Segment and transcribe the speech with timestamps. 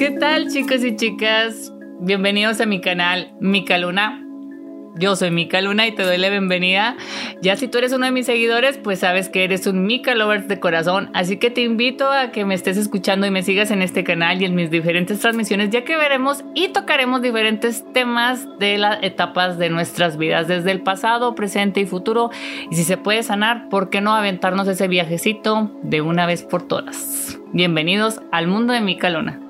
[0.00, 1.74] ¿Qué tal chicos y chicas?
[2.00, 4.24] Bienvenidos a mi canal Mica Luna.
[4.96, 6.96] Yo soy Mika Luna y te doy la bienvenida.
[7.42, 10.48] Ya si tú eres uno de mis seguidores, pues sabes que eres un Mika Lovers
[10.48, 11.10] de corazón.
[11.12, 14.40] Así que te invito a que me estés escuchando y me sigas en este canal
[14.40, 19.58] y en mis diferentes transmisiones, ya que veremos y tocaremos diferentes temas de las etapas
[19.58, 22.30] de nuestras vidas, desde el pasado, presente y futuro.
[22.70, 26.66] Y si se puede sanar, ¿por qué no aventarnos ese viajecito de una vez por
[26.66, 27.38] todas?
[27.52, 29.49] Bienvenidos al mundo de Mika Luna.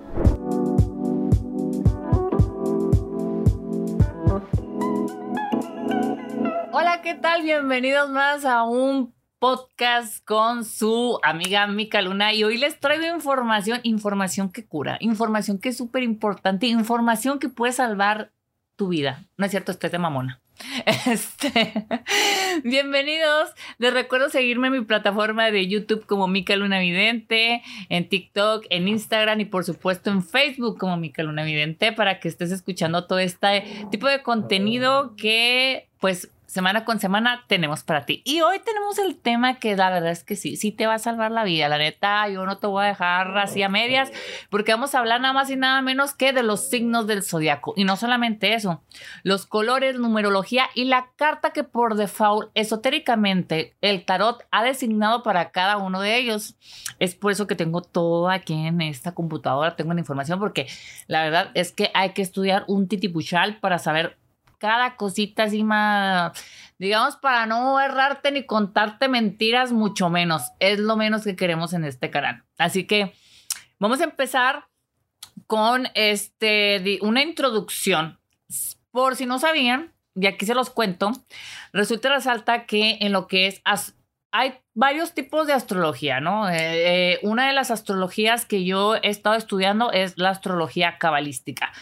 [7.11, 7.43] ¿Qué tal?
[7.43, 13.81] Bienvenidos más a un podcast con su amiga Mica Luna y hoy les traigo información,
[13.83, 18.31] información que cura, información que es súper importante, información que puede salvar
[18.77, 19.25] tu vida.
[19.37, 20.41] No es cierto, este de mamona.
[21.07, 21.73] Este,
[22.63, 23.51] bienvenidos.
[23.79, 28.87] Les recuerdo seguirme en mi plataforma de YouTube como Mica Luna Vidente, en TikTok, en
[28.87, 33.19] Instagram y por supuesto en Facebook como Mica Luna Vidente para que estés escuchando todo
[33.19, 38.23] este tipo de contenido que pues semana con semana tenemos para ti.
[38.25, 40.99] Y hoy tenemos el tema que la verdad es que sí, sí te va a
[40.99, 41.69] salvar la vida.
[41.69, 44.11] La neta, yo no te voy a dejar así a medias,
[44.51, 47.73] porque vamos a hablar nada más y nada menos que de los signos del zodiaco.
[47.77, 48.83] Y no solamente eso,
[49.23, 55.53] los colores, numerología y la carta que por default, esotéricamente, el tarot ha designado para
[55.53, 56.57] cada uno de ellos.
[56.99, 60.67] Es por eso que tengo todo aquí en esta computadora, tengo la información, porque
[61.07, 64.19] la verdad es que hay que estudiar un titipuchal para saber
[64.61, 66.33] cada cosita así más,
[66.79, 70.53] digamos, para no errarte ni contarte mentiras, mucho menos.
[70.61, 72.45] Es lo menos que queremos en este canal.
[72.59, 73.15] Así que
[73.79, 74.69] vamos a empezar
[75.47, 78.21] con este, una introducción.
[78.93, 81.13] Por si no sabían, y aquí se los cuento,
[81.73, 83.63] resulta resalta que en lo que es
[84.33, 86.49] hay varios tipos de astrología, ¿no?
[86.49, 86.55] Eh,
[87.15, 91.73] eh, una de las astrologías que yo he estado estudiando es la astrología cabalística.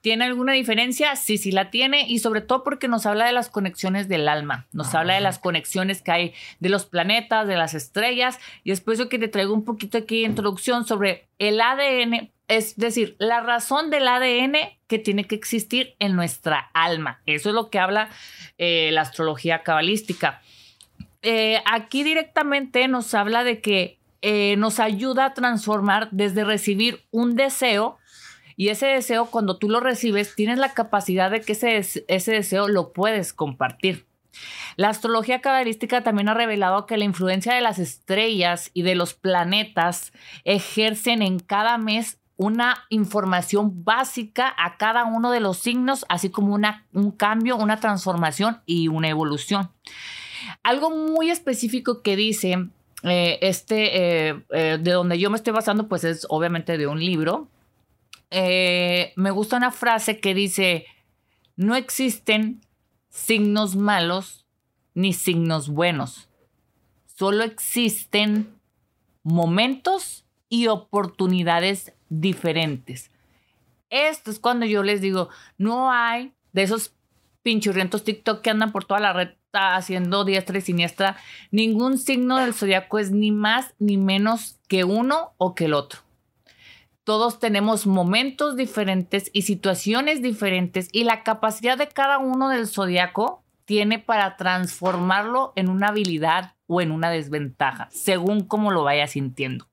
[0.00, 1.16] ¿Tiene alguna diferencia?
[1.16, 4.66] Sí, sí la tiene y sobre todo porque nos habla de las conexiones del alma,
[4.72, 8.80] nos habla de las conexiones que hay de los planetas, de las estrellas y es
[8.80, 13.16] por eso que te traigo un poquito aquí de introducción sobre el ADN, es decir,
[13.18, 14.56] la razón del ADN
[14.86, 17.20] que tiene que existir en nuestra alma.
[17.26, 18.08] Eso es lo que habla
[18.56, 20.40] eh, la astrología cabalística.
[21.30, 27.36] Eh, aquí directamente nos habla de que eh, nos ayuda a transformar desde recibir un
[27.36, 27.98] deseo
[28.56, 32.66] y ese deseo, cuando tú lo recibes, tienes la capacidad de que ese, ese deseo
[32.68, 34.06] lo puedes compartir.
[34.76, 39.12] La astrología cabalística también ha revelado que la influencia de las estrellas y de los
[39.12, 46.30] planetas ejercen en cada mes una información básica a cada uno de los signos, así
[46.30, 49.72] como una, un cambio, una transformación y una evolución.
[50.62, 52.68] Algo muy específico que dice
[53.04, 57.00] eh, este, eh, eh, de donde yo me estoy basando, pues es obviamente de un
[57.00, 57.48] libro
[58.30, 60.84] me gusta una frase que dice,
[61.56, 62.60] no existen
[63.08, 64.44] signos malos
[64.92, 66.28] ni signos buenos,
[67.06, 68.54] solo existen
[69.22, 73.10] momentos y oportunidades diferentes.
[73.88, 76.92] Esto es cuando yo les digo, no hay de esos
[77.42, 81.16] pinchurrientos TikTok que andan por toda la red haciendo diestra y siniestra.
[81.50, 86.00] Ningún signo del zodiaco es ni más ni menos que uno o que el otro.
[87.04, 93.44] Todos tenemos momentos diferentes y situaciones diferentes y la capacidad de cada uno del zodiaco
[93.64, 99.68] tiene para transformarlo en una habilidad o en una desventaja, según cómo lo vaya sintiendo.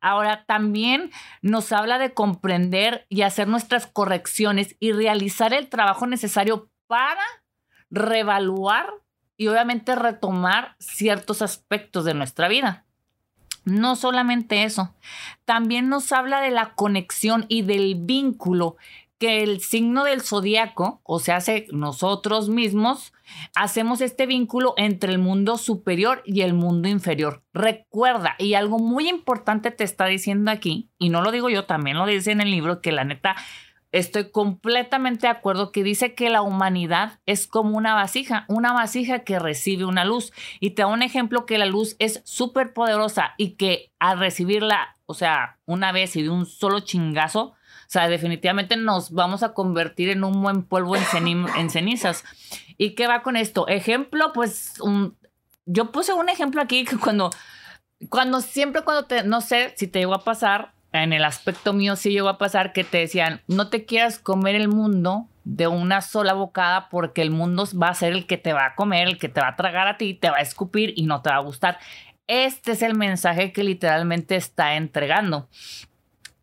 [0.00, 1.10] Ahora, también
[1.42, 7.22] nos habla de comprender y hacer nuestras correcciones y realizar el trabajo necesario para
[7.90, 8.92] reevaluar
[9.36, 12.84] y obviamente retomar ciertos aspectos de nuestra vida.
[13.64, 14.94] No solamente eso,
[15.44, 18.76] también nos habla de la conexión y del vínculo
[19.18, 21.38] que el signo del zodiaco, o sea,
[21.72, 23.12] nosotros mismos,
[23.54, 27.42] hacemos este vínculo entre el mundo superior y el mundo inferior.
[27.54, 31.96] Recuerda, y algo muy importante te está diciendo aquí, y no lo digo yo, también
[31.96, 33.36] lo dice en el libro, que la neta
[33.94, 39.20] estoy completamente de acuerdo que dice que la humanidad es como una vasija, una vasija
[39.20, 40.32] que recibe una luz.
[40.58, 44.96] Y te da un ejemplo que la luz es súper poderosa y que al recibirla,
[45.06, 47.54] o sea, una vez y de un solo chingazo, o
[47.86, 52.24] sea, definitivamente nos vamos a convertir en un buen polvo en, cenizas.
[52.76, 53.68] ¿Y qué va con esto?
[53.68, 54.74] Ejemplo, pues,
[55.66, 57.30] yo puse un ejemplo aquí que cuando,
[58.08, 61.96] cuando siempre cuando te, no sé si te llegó a pasar, en el aspecto mío
[61.96, 66.00] sí llegó a pasar que te decían, no te quieras comer el mundo de una
[66.00, 69.18] sola bocada porque el mundo va a ser el que te va a comer, el
[69.18, 71.36] que te va a tragar a ti, te va a escupir y no te va
[71.36, 71.78] a gustar.
[72.26, 75.48] Este es el mensaje que literalmente está entregando.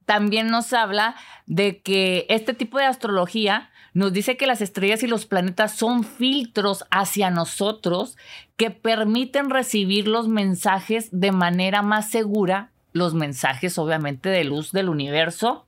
[0.06, 1.16] también nos habla
[1.46, 6.04] de que este tipo de astrología nos dice que las estrellas y los planetas son
[6.04, 8.18] filtros hacia nosotros
[8.58, 14.90] que permiten recibir los mensajes de manera más segura, los mensajes obviamente de luz del
[14.90, 15.68] universo,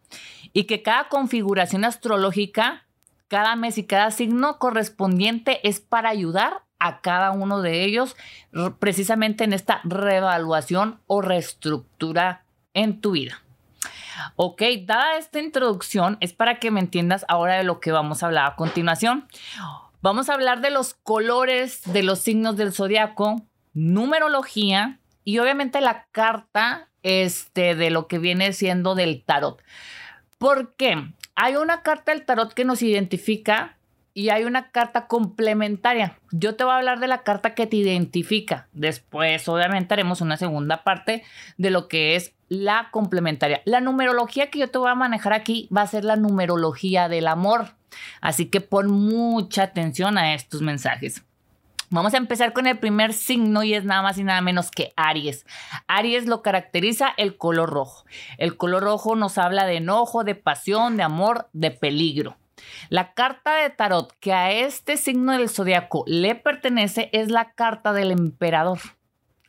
[0.54, 2.86] y que cada configuración astrológica,
[3.28, 8.16] cada mes y cada signo correspondiente es para ayudar a cada uno de ellos
[8.80, 12.44] precisamente en esta reevaluación o reestructura
[12.74, 13.42] en tu vida.
[14.36, 18.28] Ok, dada esta introducción, es para que me entiendas ahora de lo que vamos a
[18.28, 19.28] hablar a continuación.
[20.02, 23.42] Vamos a hablar de los colores de los signos del zodiaco,
[23.74, 29.62] numerología y obviamente la carta este, de lo que viene siendo del tarot.
[30.38, 31.14] ¿Por qué?
[31.36, 33.78] Hay una carta del tarot que nos identifica
[34.14, 36.20] y hay una carta complementaria.
[36.32, 38.68] Yo te voy a hablar de la carta que te identifica.
[38.72, 41.24] Después, obviamente, haremos una segunda parte
[41.58, 43.62] de lo que es la complementaria.
[43.66, 47.28] La numerología que yo te voy a manejar aquí va a ser la numerología del
[47.28, 47.70] amor.
[48.22, 51.24] Así que pon mucha atención a estos mensajes.
[51.90, 54.94] Vamos a empezar con el primer signo y es nada más y nada menos que
[54.96, 55.46] Aries.
[55.88, 58.06] Aries lo caracteriza el color rojo.
[58.38, 62.38] El color rojo nos habla de enojo, de pasión, de amor, de peligro.
[62.90, 67.94] La carta de tarot que a este signo del zodiaco le pertenece es la carta
[67.94, 68.80] del emperador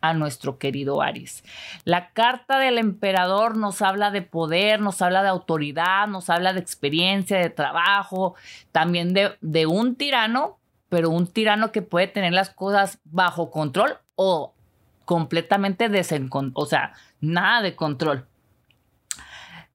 [0.01, 1.45] a nuestro querido Aries.
[1.85, 6.61] La carta del emperador nos habla de poder, nos habla de autoridad, nos habla de
[6.61, 8.35] experiencia, de trabajo,
[8.71, 10.59] también de, de un tirano,
[10.95, 14.55] pero un tirano que puede tener las cosas bajo control o
[15.05, 18.29] completamente desencontrol, o sea, nada de control.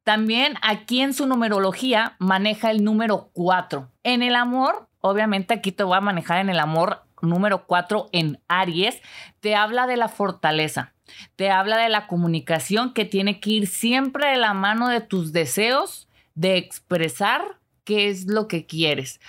[0.06, 3.89] También aquí en su numerología maneja el número 4.
[4.04, 8.39] En el amor, obviamente aquí te voy a manejar en el amor número 4 en
[8.48, 9.01] Aries,
[9.42, 10.94] te habla de la fortaleza,
[11.36, 15.33] te habla de la comunicación que tiene que ir siempre de la mano de tus
[15.33, 19.19] deseos de expresar qué es lo que quieres.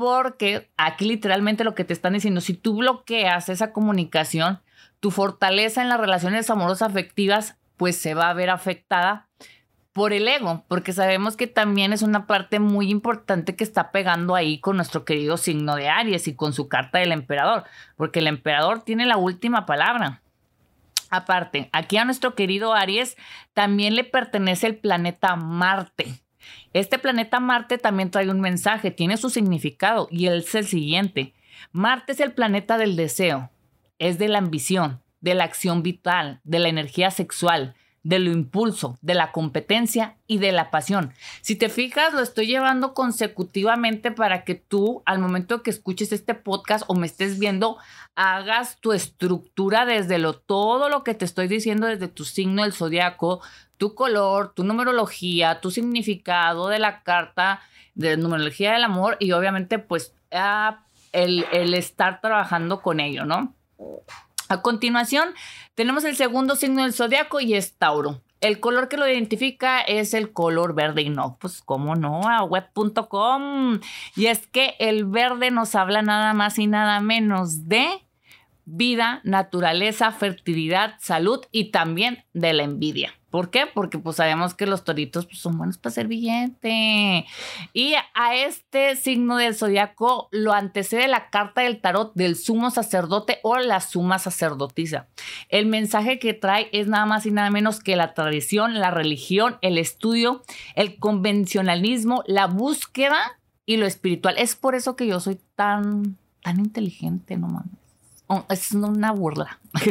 [0.00, 4.62] Porque aquí literalmente lo que te están diciendo, si tú bloqueas esa comunicación,
[4.98, 9.28] tu fortaleza en las relaciones amorosas afectivas pues se va a ver afectada
[9.92, 14.34] por el ego, porque sabemos que también es una parte muy importante que está pegando
[14.34, 17.64] ahí con nuestro querido signo de Aries y con su carta del emperador,
[17.96, 20.22] porque el emperador tiene la última palabra.
[21.10, 23.18] Aparte, aquí a nuestro querido Aries
[23.52, 26.22] también le pertenece el planeta Marte.
[26.72, 31.34] Este planeta Marte también trae un mensaje, tiene su significado y es el siguiente.
[31.72, 33.50] Marte es el planeta del deseo,
[33.98, 38.98] es de la ambición, de la acción vital, de la energía sexual, de lo impulso,
[39.02, 41.12] de la competencia y de la pasión.
[41.42, 46.34] Si te fijas, lo estoy llevando consecutivamente para que tú, al momento que escuches este
[46.34, 47.76] podcast o me estés viendo,
[48.14, 52.72] hagas tu estructura desde lo todo lo que te estoy diciendo desde tu signo del
[52.72, 53.40] zodiaco,
[53.76, 57.60] tu color, tu numerología, tu significado de la carta,
[57.94, 63.54] de numerología del amor y obviamente pues ah, el, el estar trabajando con ello, ¿no?
[64.50, 65.28] A continuación,
[65.76, 68.20] tenemos el segundo signo del zodiaco y es Tauro.
[68.40, 72.42] El color que lo identifica es el color verde y no, pues cómo no, a
[72.42, 73.78] web.com.
[74.16, 77.86] Y es que el verde nos habla nada más y nada menos de
[78.70, 83.14] vida, naturaleza, fertilidad, salud y también de la envidia.
[83.30, 83.66] ¿Por qué?
[83.72, 87.26] Porque pues sabemos que los toritos pues, son buenos para ser billete.
[87.72, 93.38] Y a este signo del zodiaco lo antecede la carta del tarot del sumo sacerdote
[93.44, 95.06] o la suma sacerdotisa.
[95.48, 99.58] El mensaje que trae es nada más y nada menos que la tradición, la religión,
[99.62, 100.42] el estudio,
[100.74, 104.34] el convencionalismo, la búsqueda y lo espiritual.
[104.38, 107.79] Es por eso que yo soy tan, tan inteligente, no mames.
[108.32, 109.58] Oh, es una burla.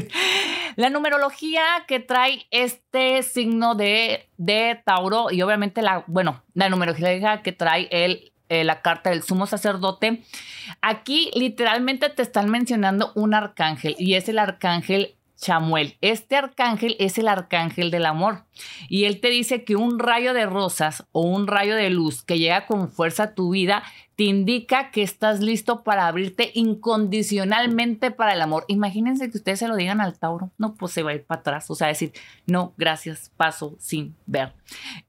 [0.77, 7.41] la numerología que trae este signo de, de, Tauro y obviamente la, bueno, la numerología
[7.41, 10.23] que trae el, eh, la carta del sumo sacerdote,
[10.79, 15.97] aquí literalmente te están mencionando un arcángel y es el arcángel Chamuel.
[16.01, 18.45] Este arcángel es el arcángel del amor
[18.89, 22.37] y él te dice que un rayo de rosas o un rayo de luz que
[22.37, 23.83] llega con fuerza a tu vida
[24.15, 28.65] te indica que estás listo para abrirte incondicionalmente para el amor.
[28.67, 30.51] Imagínense que ustedes se lo digan al Tauro.
[30.57, 31.71] No, pues se va a ir para atrás.
[31.71, 32.11] O sea, decir,
[32.45, 34.53] no, gracias, paso sin ver.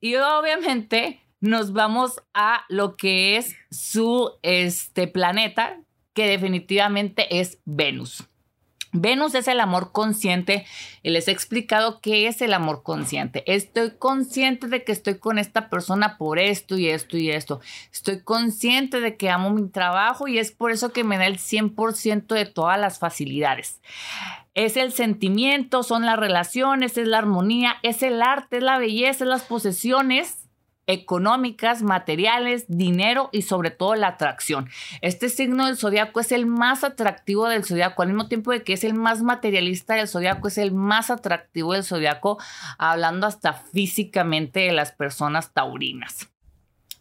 [0.00, 5.80] Y obviamente nos vamos a lo que es su este, planeta,
[6.14, 8.29] que definitivamente es Venus.
[8.92, 10.66] Venus es el amor consciente
[11.02, 13.44] y les he explicado qué es el amor consciente.
[13.46, 17.60] Estoy consciente de que estoy con esta persona por esto y esto y esto.
[17.92, 21.38] Estoy consciente de que amo mi trabajo y es por eso que me da el
[21.38, 23.80] 100% de todas las facilidades.
[24.54, 29.24] Es el sentimiento, son las relaciones, es la armonía, es el arte, es la belleza,
[29.24, 30.49] es las posesiones
[30.86, 34.68] económicas, materiales, dinero y sobre todo la atracción.
[35.02, 38.72] Este signo del zodiaco es el más atractivo del zodiaco, al mismo tiempo de que
[38.72, 42.38] es el más materialista del zodiaco, es el más atractivo del zodiaco,
[42.78, 46.28] hablando hasta físicamente de las personas taurinas.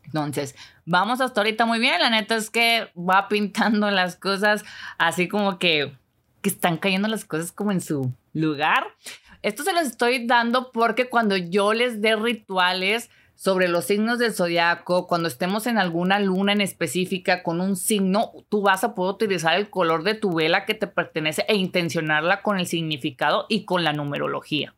[0.05, 0.55] Entonces,
[0.85, 1.99] vamos hasta ahorita muy bien.
[1.99, 4.63] La neta es que va pintando las cosas
[4.97, 5.95] así como que,
[6.41, 8.87] que están cayendo las cosas como en su lugar.
[9.41, 13.09] Esto se los estoy dando porque cuando yo les dé rituales,
[13.39, 18.33] sobre los signos del zodiaco, cuando estemos en alguna luna en específica con un signo,
[18.49, 22.41] tú vas a poder utilizar el color de tu vela que te pertenece e intencionarla
[22.41, 24.75] con el significado y con la numerología.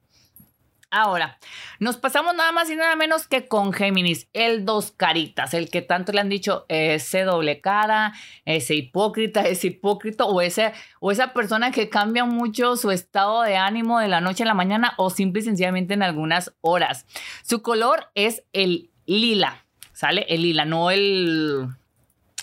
[0.94, 1.38] Ahora,
[1.80, 5.82] nos pasamos nada más y nada menos que con Géminis, el dos caritas, el que
[5.82, 8.12] tanto le han dicho ese doble cara,
[8.44, 13.56] ese hipócrita, ese hipócrita o, ese, o esa persona que cambia mucho su estado de
[13.56, 17.06] ánimo de la noche a la mañana o simple y sencillamente en algunas horas.
[17.42, 20.26] Su color es el lila, ¿sale?
[20.28, 21.68] El lila, no el...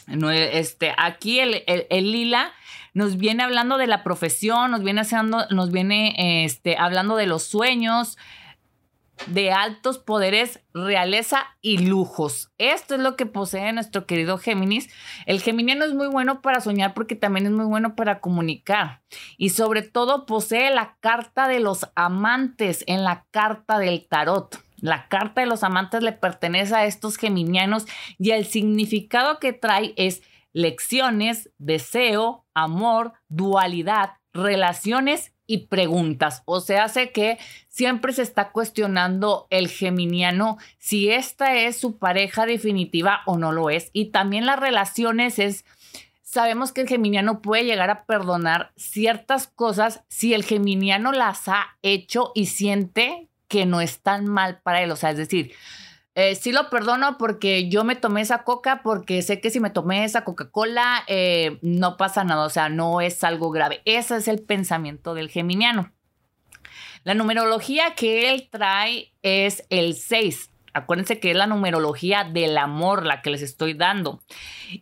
[0.06, 2.54] No, este, aquí el, el lila
[2.94, 7.44] nos viene hablando de la profesión, nos viene haciendo, nos viene este, hablando de los
[7.44, 8.18] sueños,
[9.26, 12.52] de altos poderes, realeza y lujos.
[12.58, 14.88] Esto es lo que posee nuestro querido Géminis.
[15.26, 19.02] El geminiano es muy bueno para soñar porque también es muy bueno para comunicar.
[19.36, 24.62] Y sobre todo posee la carta de los amantes en la carta del tarot.
[24.80, 27.86] La carta de los amantes le pertenece a estos geminianos
[28.18, 30.22] y el significado que trae es
[30.52, 36.42] lecciones, deseo, amor, dualidad, relaciones y preguntas.
[36.44, 37.38] O sea, hace que
[37.68, 43.70] siempre se está cuestionando el geminiano si esta es su pareja definitiva o no lo
[43.70, 43.90] es.
[43.92, 45.64] Y también las relaciones es,
[46.22, 51.78] sabemos que el geminiano puede llegar a perdonar ciertas cosas si el geminiano las ha
[51.82, 54.90] hecho y siente que no están mal para él.
[54.90, 55.52] O sea, es decir,
[56.20, 59.70] eh, sí lo perdono porque yo me tomé esa coca, porque sé que si me
[59.70, 63.82] tomé esa Coca-Cola eh, no pasa nada, o sea, no es algo grave.
[63.84, 65.92] Ese es el pensamiento del geminiano.
[67.04, 70.50] La numerología que él trae es el 6.
[70.78, 74.20] Acuérdense que es la numerología del amor la que les estoy dando.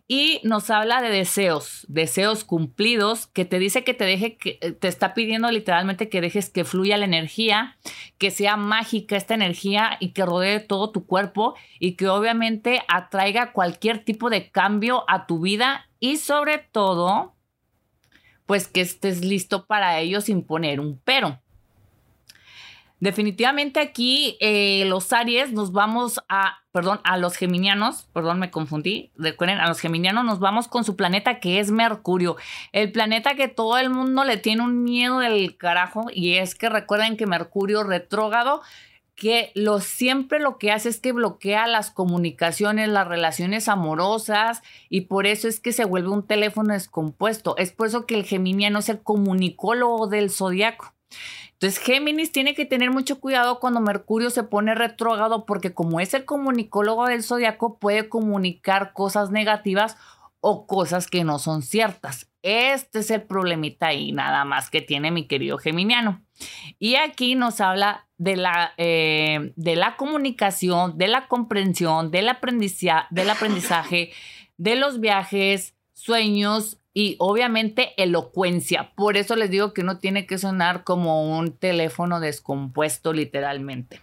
[0.07, 4.71] Y nos habla de deseos, deseos cumplidos, que te dice que te deje, que eh,
[4.71, 7.77] te está pidiendo literalmente que dejes que fluya la energía,
[8.17, 13.51] que sea mágica esta energía y que rodee todo tu cuerpo y que obviamente atraiga
[13.51, 17.35] cualquier tipo de cambio a tu vida y sobre todo,
[18.45, 21.41] pues que estés listo para ello sin poner un pero.
[22.99, 29.11] Definitivamente aquí eh, los Aries nos vamos a, perdón, a los geminianos, perdón, me confundí,
[29.15, 32.37] recuerden, a los geminianos nos vamos con su planeta que es Mercurio,
[32.71, 36.69] el planeta que todo el mundo le tiene un miedo del carajo y es que
[36.69, 38.61] recuerden que Mercurio retrógrado
[39.17, 45.01] que lo siempre lo que hace es que bloquea las comunicaciones, las relaciones amorosas y
[45.01, 47.57] por eso es que se vuelve un teléfono descompuesto.
[47.57, 50.93] Es por eso que el geminiano es el comunicólogo del zodiaco.
[51.59, 56.13] Entonces, Géminis tiene que tener mucho cuidado cuando Mercurio se pone retrógrado porque como es
[56.13, 59.97] el comunicólogo del zodiaco, puede comunicar cosas negativas
[60.39, 62.29] o cosas que no son ciertas.
[62.43, 66.21] Este es el problemita ahí, nada más que tiene mi querido Geminiano.
[66.77, 72.29] Y aquí nos habla de la, eh, de la comunicación, de la comprensión, del,
[73.09, 74.11] del aprendizaje,
[74.57, 78.89] de los viajes, sueños y obviamente elocuencia.
[78.95, 84.01] Por eso les digo que no tiene que sonar como un teléfono descompuesto literalmente.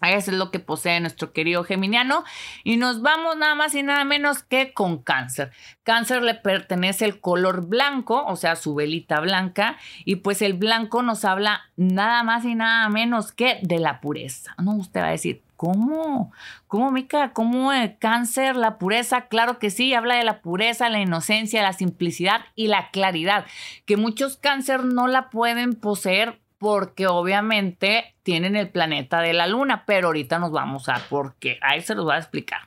[0.00, 2.24] Eso es lo que posee nuestro querido Geminiano.
[2.64, 5.50] Y nos vamos nada más y nada menos que con cáncer.
[5.82, 9.76] Cáncer le pertenece el color blanco, o sea, su velita blanca.
[10.06, 14.54] Y pues el blanco nos habla nada más y nada menos que de la pureza.
[14.56, 16.32] No, usted va a decir, ¿Cómo?
[16.68, 17.32] ¿Cómo, Mica?
[17.32, 19.22] ¿Cómo el cáncer, la pureza?
[19.22, 23.44] Claro que sí, habla de la pureza, la inocencia, la simplicidad y la claridad,
[23.84, 29.82] que muchos cáncer no la pueden poseer porque obviamente tienen el planeta de la luna,
[29.84, 31.58] pero ahorita nos vamos a por qué.
[31.60, 32.60] Ahí se los voy a explicar.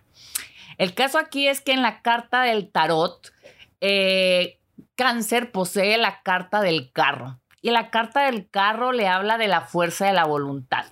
[0.77, 3.31] El caso aquí es que en la carta del tarot,
[3.79, 4.59] eh,
[4.97, 7.39] cáncer posee la carta del carro.
[7.61, 10.87] Y la carta del carro le habla de la fuerza de la voluntad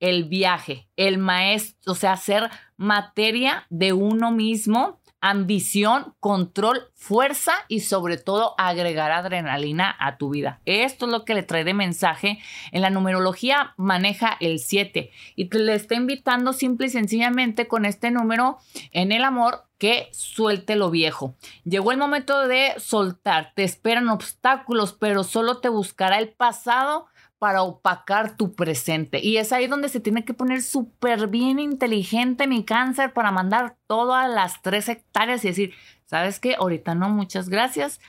[0.00, 7.80] el viaje, el maestro, o sea, ser materia de uno mismo ambición, control, fuerza y
[7.80, 10.60] sobre todo agregar adrenalina a tu vida.
[10.66, 12.40] Esto es lo que le trae de mensaje.
[12.72, 17.86] En la numerología maneja el 7 y te le está invitando simple y sencillamente con
[17.86, 18.58] este número
[18.92, 21.36] en el amor que suelte lo viejo.
[21.64, 27.06] Llegó el momento de soltar, te esperan obstáculos, pero solo te buscará el pasado
[27.44, 29.20] para opacar tu presente.
[29.22, 33.76] Y es ahí donde se tiene que poner súper bien inteligente mi cáncer para mandar
[33.86, 35.74] todo a las tres hectáreas y decir,
[36.06, 36.54] ¿sabes qué?
[36.54, 38.00] Ahorita no, muchas gracias.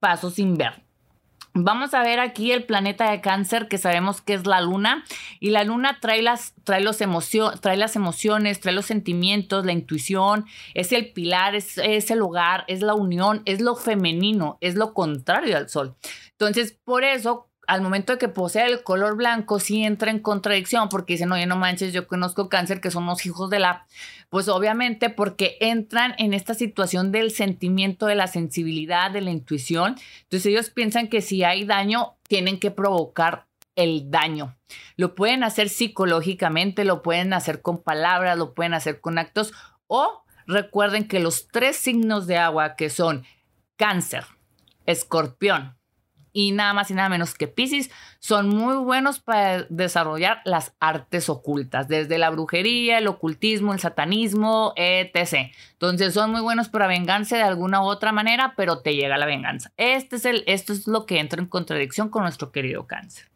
[0.00, 0.82] Paso sin ver.
[1.54, 5.04] Vamos a ver aquí el planeta de cáncer que sabemos que es la luna
[5.38, 6.98] y la luna trae las, trae los
[7.60, 12.64] trae las emociones, trae los sentimientos, la intuición, es el pilar, es, es el hogar,
[12.66, 15.94] es la unión, es lo femenino, es lo contrario al sol.
[16.32, 20.88] Entonces, por eso al momento de que posee el color blanco, sí entra en contradicción
[20.88, 23.86] porque dicen, oye, no manches, yo conozco cáncer que son los hijos de la,
[24.28, 29.94] pues obviamente porque entran en esta situación del sentimiento, de la sensibilidad, de la intuición.
[30.22, 33.46] Entonces ellos piensan que si hay daño, tienen que provocar
[33.76, 34.56] el daño.
[34.96, 39.52] Lo pueden hacer psicológicamente, lo pueden hacer con palabras, lo pueden hacer con actos
[39.86, 43.24] o recuerden que los tres signos de agua que son
[43.76, 44.24] cáncer,
[44.86, 45.79] escorpión
[46.32, 51.28] y nada más y nada menos que Pisces son muy buenos para desarrollar las artes
[51.28, 55.52] ocultas, desde la brujería, el ocultismo, el satanismo, etc.
[55.72, 59.26] Entonces son muy buenos para vengarse de alguna u otra manera, pero te llega la
[59.26, 59.72] venganza.
[59.76, 63.30] Este es el, esto es lo que entra en contradicción con nuestro querido cáncer.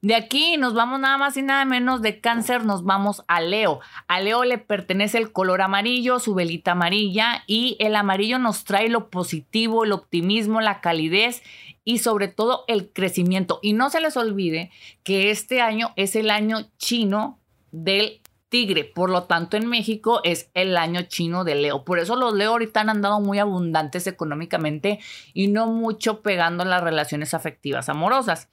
[0.00, 3.80] De aquí nos vamos nada más y nada menos de cáncer, nos vamos a Leo.
[4.06, 8.88] A Leo le pertenece el color amarillo, su velita amarilla y el amarillo nos trae
[8.88, 11.42] lo positivo, el optimismo, la calidez
[11.88, 13.60] y sobre todo el crecimiento.
[13.62, 14.70] Y no se les olvide
[15.04, 17.38] que este año es el año chino
[17.72, 18.84] del tigre.
[18.84, 21.86] Por lo tanto, en México es el año chino de Leo.
[21.86, 24.98] Por eso los Leo ahorita han andado muy abundantes económicamente
[25.32, 28.50] y no mucho pegando las relaciones afectivas amorosas.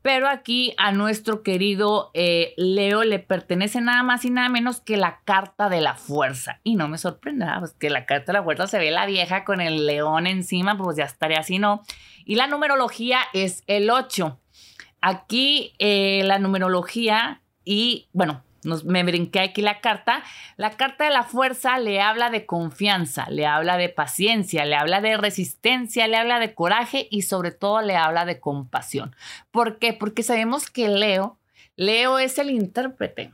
[0.00, 4.96] Pero aquí a nuestro querido eh, Leo le pertenece nada más y nada menos que
[4.96, 6.60] la carta de la fuerza.
[6.64, 9.44] Y no me sorprende, pues que la carta de la fuerza se ve la vieja
[9.44, 11.82] con el león encima, pues ya estaría así, ¿no?
[12.28, 14.38] Y la numerología es el 8.
[15.00, 18.44] Aquí eh, la numerología y, bueno,
[18.84, 20.22] me brinqué aquí la carta.
[20.58, 25.00] La carta de la fuerza le habla de confianza, le habla de paciencia, le habla
[25.00, 29.16] de resistencia, le habla de coraje y sobre todo le habla de compasión.
[29.50, 29.94] ¿Por qué?
[29.94, 31.38] Porque sabemos que Leo,
[31.76, 33.32] Leo es el intérprete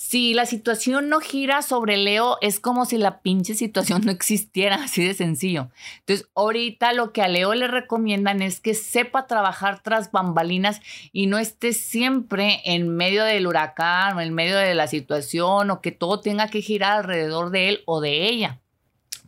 [0.00, 4.76] si la situación no gira sobre Leo, es como si la pinche situación no existiera,
[4.76, 5.70] así de sencillo.
[5.98, 10.80] Entonces, ahorita lo que a Leo le recomiendan es que sepa trabajar tras bambalinas
[11.12, 15.80] y no esté siempre en medio del huracán o en medio de la situación o
[15.80, 18.60] que todo tenga que girar alrededor de él o de ella.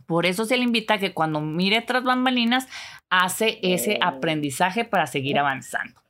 [0.05, 2.69] Por eso se le invita a que cuando mire tras bambalinas,
[3.09, 6.00] hace ese aprendizaje para seguir avanzando.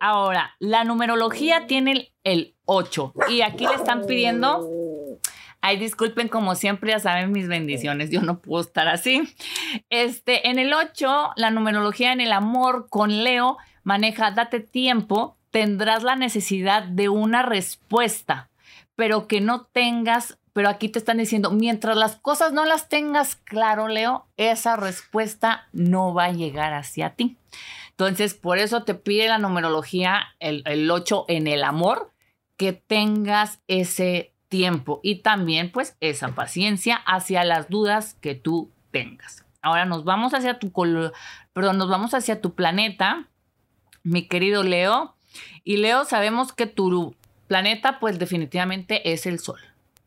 [0.00, 4.68] Ahora, la numerología tiene el, 8 y aquí le están pidiendo
[5.60, 9.22] Ay, disculpen, como siempre, ya saben mis bendiciones, yo no puedo estar así.
[9.90, 16.04] Este, en el 8, la numerología en el amor con Leo maneja, date tiempo, tendrás
[16.04, 18.50] la necesidad de una respuesta,
[18.94, 23.34] pero que no tengas, pero aquí te están diciendo, mientras las cosas no las tengas
[23.34, 27.36] claro, Leo, esa respuesta no va a llegar hacia ti.
[27.98, 32.12] Entonces, por eso te pide la numerología, el, el 8 en el amor,
[32.56, 39.44] que tengas ese tiempo y también pues esa paciencia hacia las dudas que tú tengas.
[39.62, 40.70] Ahora nos vamos hacia tu
[41.52, 43.26] perdón, nos vamos hacia tu planeta,
[44.04, 45.16] mi querido Leo.
[45.64, 47.16] Y Leo, sabemos que tu
[47.48, 49.58] planeta pues definitivamente es el sol.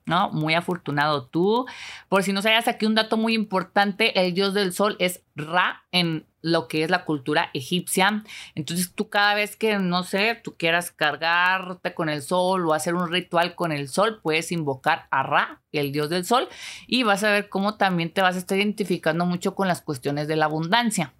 [0.05, 0.31] ¿no?
[0.31, 1.67] Muy afortunado tú.
[2.07, 5.83] Por si no sabías aquí un dato muy importante, el dios del sol es Ra
[5.91, 8.23] en lo que es la cultura egipcia.
[8.55, 12.95] Entonces tú cada vez que, no sé, tú quieras cargarte con el sol o hacer
[12.95, 16.47] un ritual con el sol, puedes invocar a Ra, el dios del sol,
[16.87, 20.27] y vas a ver cómo también te vas a estar identificando mucho con las cuestiones
[20.27, 21.13] de la abundancia.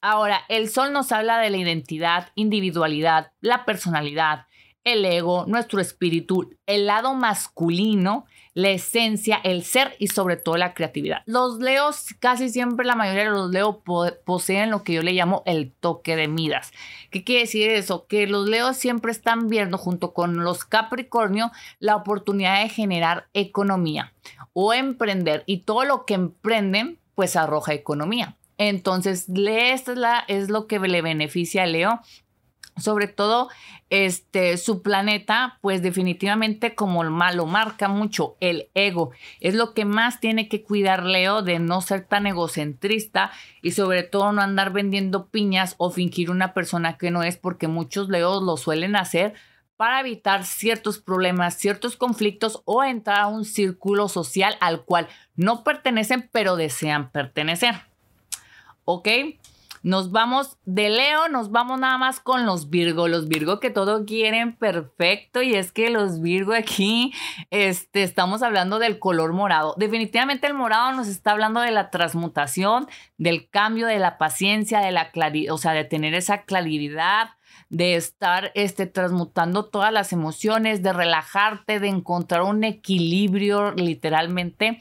[0.00, 4.46] Ahora, el sol nos habla de la identidad, individualidad, la personalidad,
[4.84, 10.72] el ego, nuestro espíritu, el lado masculino, la esencia, el ser y sobre todo la
[10.72, 11.22] creatividad.
[11.26, 13.76] Los leos, casi siempre la mayoría de los leos
[14.24, 16.72] poseen lo que yo le llamo el toque de Midas.
[17.10, 18.06] ¿Qué quiere decir eso?
[18.06, 24.14] Que los leos siempre están viendo junto con los Capricornio la oportunidad de generar economía
[24.54, 28.38] o emprender y todo lo que emprenden pues arroja economía.
[28.56, 32.00] Entonces, esto es, la, es lo que le beneficia a Leo
[32.76, 33.48] sobre todo
[33.88, 39.12] este su planeta, pues definitivamente como el malo marca mucho el ego.
[39.40, 43.30] Es lo que más tiene que cuidar Leo de no ser tan egocentrista
[43.62, 47.68] y sobre todo no andar vendiendo piñas o fingir una persona que no es porque
[47.68, 49.34] muchos Leos lo suelen hacer
[49.76, 55.64] para evitar ciertos problemas, ciertos conflictos o entrar a un círculo social al cual no
[55.64, 57.74] pertenecen pero desean pertenecer.
[58.84, 59.08] ¿Ok?
[59.86, 63.06] Nos vamos de Leo, nos vamos nada más con los Virgo.
[63.06, 67.14] Los Virgo que todo quieren perfecto y es que los Virgo aquí
[67.50, 69.76] este, estamos hablando del color morado.
[69.78, 74.90] Definitivamente el morado nos está hablando de la transmutación, del cambio, de la paciencia, de
[74.90, 77.36] la claridad, o sea, de tener esa claridad,
[77.68, 84.80] de estar este, transmutando todas las emociones, de relajarte, de encontrar un equilibrio literalmente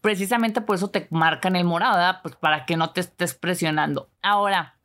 [0.00, 4.08] precisamente por eso te marcan el morado, Pues para que no te estés presionando.
[4.22, 4.76] Ahora,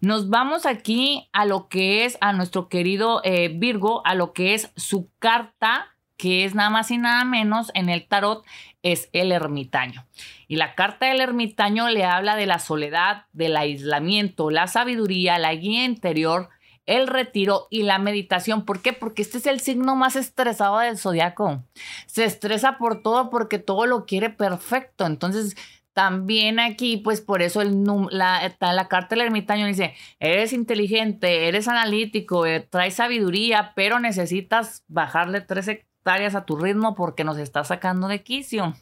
[0.00, 4.54] nos vamos aquí a lo que es a nuestro querido eh, Virgo, a lo que
[4.54, 8.44] es su carta, que es nada más y nada menos en el tarot,
[8.82, 10.06] es el ermitaño.
[10.48, 15.54] Y la carta del ermitaño le habla de la soledad, del aislamiento, la sabiduría, la
[15.54, 16.48] guía interior,
[16.90, 18.64] el retiro y la meditación.
[18.64, 18.92] ¿Por qué?
[18.92, 21.62] Porque este es el signo más estresado del zodiaco.
[22.06, 25.06] Se estresa por todo porque todo lo quiere perfecto.
[25.06, 25.56] Entonces,
[25.92, 31.68] también aquí, pues por eso el, la, la carta del ermitaño dice, eres inteligente, eres
[31.68, 37.62] analítico, eh, traes sabiduría, pero necesitas bajarle tres hectáreas a tu ritmo porque nos está
[37.62, 38.74] sacando de quicio.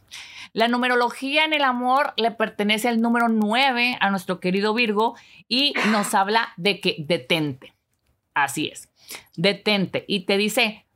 [0.55, 5.15] La numerología en el amor le pertenece al número 9 a nuestro querido Virgo
[5.47, 7.78] y nos habla de que detente.
[8.45, 8.89] Así es.
[9.37, 10.87] Detente y te dice,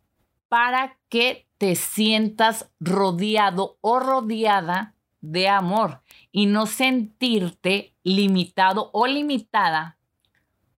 [0.48, 6.02] para que te sientas rodeado o rodeada de amor
[6.32, 9.96] y no sentirte limitado o limitada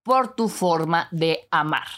[0.03, 1.89] por tu forma de amar.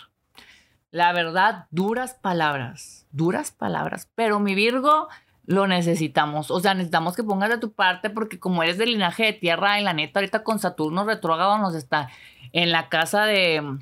[0.90, 5.08] La verdad, duras palabras, duras palabras, pero mi Virgo
[5.44, 6.50] lo necesitamos.
[6.50, 9.80] O sea, necesitamos que pongas de tu parte porque como eres del linaje de tierra,
[9.80, 12.08] y la neta, ahorita con Saturno retrógrado nos está
[12.52, 13.78] en la casa de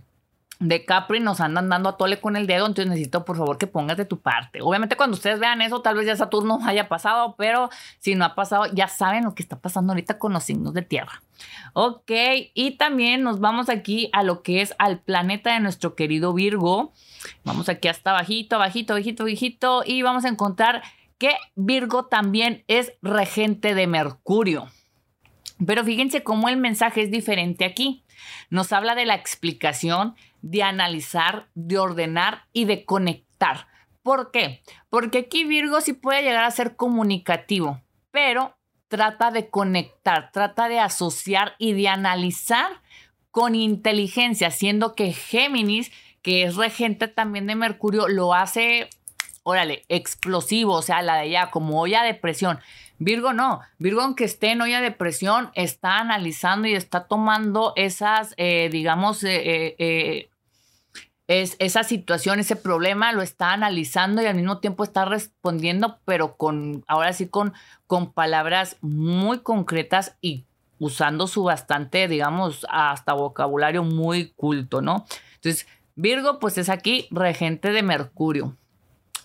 [0.69, 3.67] de Capri nos andan dando a tole con el dedo, entonces necesito por favor que
[3.67, 4.63] pongas de tu parte.
[4.63, 8.35] Obviamente cuando ustedes vean eso, tal vez ya Saturno haya pasado, pero si no ha
[8.35, 11.23] pasado, ya saben lo que está pasando ahorita con los signos de tierra.
[11.75, 12.11] Ok,
[12.55, 16.93] y también nos vamos aquí a lo que es al planeta de nuestro querido Virgo.
[17.45, 20.83] Vamos aquí hasta bajito, bajito, bajito, bajito, y vamos a encontrar
[21.19, 24.69] que Virgo también es regente de Mercurio.
[25.65, 28.05] Pero fíjense cómo el mensaje es diferente aquí.
[28.51, 30.15] Nos habla de la explicación,
[30.45, 33.67] de analizar, de ordenar y de conectar.
[34.03, 34.63] ¿Por qué?
[34.91, 37.81] Porque aquí Virgo sí puede llegar a ser comunicativo,
[38.11, 38.55] pero
[38.89, 42.83] trata de conectar, trata de asociar y de analizar
[43.31, 48.91] con inteligencia, siendo que Géminis, que es regente también de Mercurio, lo hace,
[49.45, 52.61] órale, explosivo, o sea, la de allá, como olla de presión.
[52.99, 58.35] Virgo no, Virgo aunque esté en olla de presión, está analizando y está tomando esas,
[58.37, 60.29] eh, digamos, eh, eh,
[61.27, 66.37] es, esa situación, ese problema, lo está analizando y al mismo tiempo está respondiendo, pero
[66.37, 67.55] con, ahora sí, con,
[67.87, 70.45] con palabras muy concretas y
[70.79, 75.07] usando su bastante, digamos, hasta vocabulario muy culto, ¿no?
[75.37, 78.57] Entonces, Virgo, pues es aquí regente de Mercurio.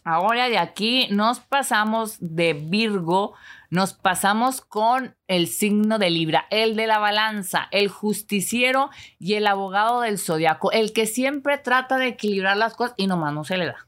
[0.04, 3.36] Ahora de aquí nos pasamos de Virgo
[3.70, 9.46] nos pasamos con el signo de Libra, el de la balanza, el justiciero y el
[9.46, 13.58] abogado del zodiaco, el que siempre trata de equilibrar las cosas y nomás no se
[13.58, 13.88] le da.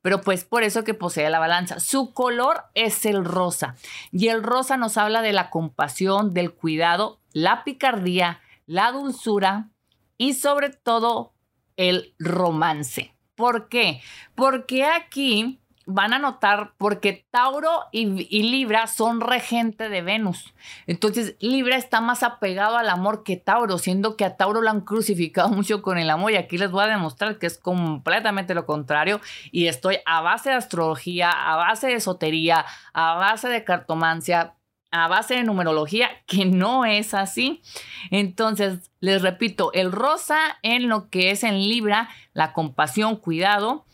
[0.00, 1.78] Pero pues por eso que posee la balanza.
[1.78, 3.76] Su color es el rosa
[4.10, 9.68] y el rosa nos habla de la compasión, del cuidado, la picardía, la dulzura
[10.16, 11.34] y sobre todo
[11.76, 13.14] el romance.
[13.38, 14.02] ¿Por qué?
[14.34, 18.04] Porque aquí van a notar porque Tauro y,
[18.42, 20.52] Libra son regente de Venus.
[20.88, 24.80] Entonces Libra está más apegado al amor que Tauro, siendo que a Tauro lo han
[24.80, 28.66] crucificado mucho con el amor y aquí les voy a demostrar que es completamente lo
[28.66, 29.20] contrario
[29.52, 34.56] y estoy a base de astrología, a base de esotería, a base de cartomancia,
[34.90, 37.62] a base de numerología, que no es así.
[38.10, 43.84] Entonces, les repito, el rosa en lo que es en Libra, la compasión, cuidado,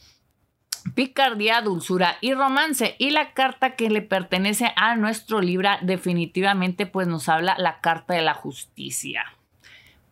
[0.95, 2.95] picardía, dulzura y romance.
[2.99, 8.15] Y la carta que le pertenece a nuestro Libra definitivamente pues nos habla la carta
[8.15, 9.25] de la justicia.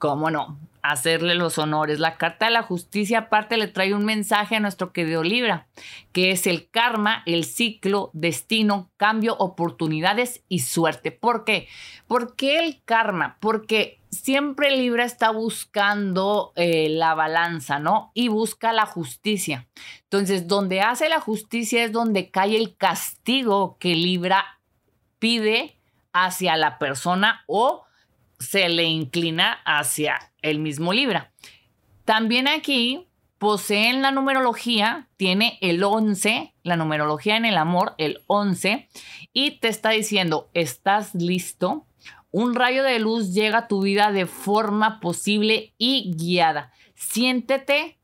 [0.03, 0.59] ¿Cómo no?
[0.83, 2.01] Hacerle los honores.
[2.01, 5.69] La carta de la justicia aparte le trae un mensaje a nuestro querido Libra,
[6.11, 11.13] que es el karma, el ciclo, destino, cambio, oportunidades y suerte.
[11.13, 11.69] ¿Por qué?
[12.09, 13.37] ¿Por qué el karma?
[13.39, 18.11] Porque siempre Libra está buscando eh, la balanza, ¿no?
[18.13, 19.69] Y busca la justicia.
[20.03, 24.59] Entonces, donde hace la justicia es donde cae el castigo que Libra
[25.21, 25.79] pide
[26.13, 27.85] hacia la persona o
[28.43, 31.33] se le inclina hacia el mismo Libra.
[32.05, 38.89] También aquí poseen la numerología, tiene el 11, la numerología en el amor, el 11,
[39.33, 41.87] y te está diciendo, ¿estás listo?
[42.31, 46.73] Un rayo de luz llega a tu vida de forma posible y guiada.
[46.95, 47.99] Siéntete,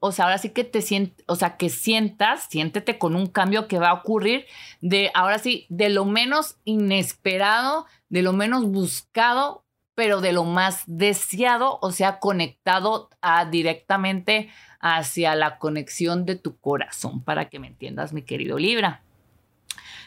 [0.00, 3.66] o sea, ahora sí que te sientes, o sea, que sientas, siéntete con un cambio
[3.68, 4.46] que va a ocurrir
[4.80, 10.84] de, ahora sí, de lo menos inesperado de lo menos buscado, pero de lo más
[10.86, 14.48] deseado, o sea, conectado a, directamente
[14.80, 19.02] hacia la conexión de tu corazón, para que me entiendas, mi querido Libra.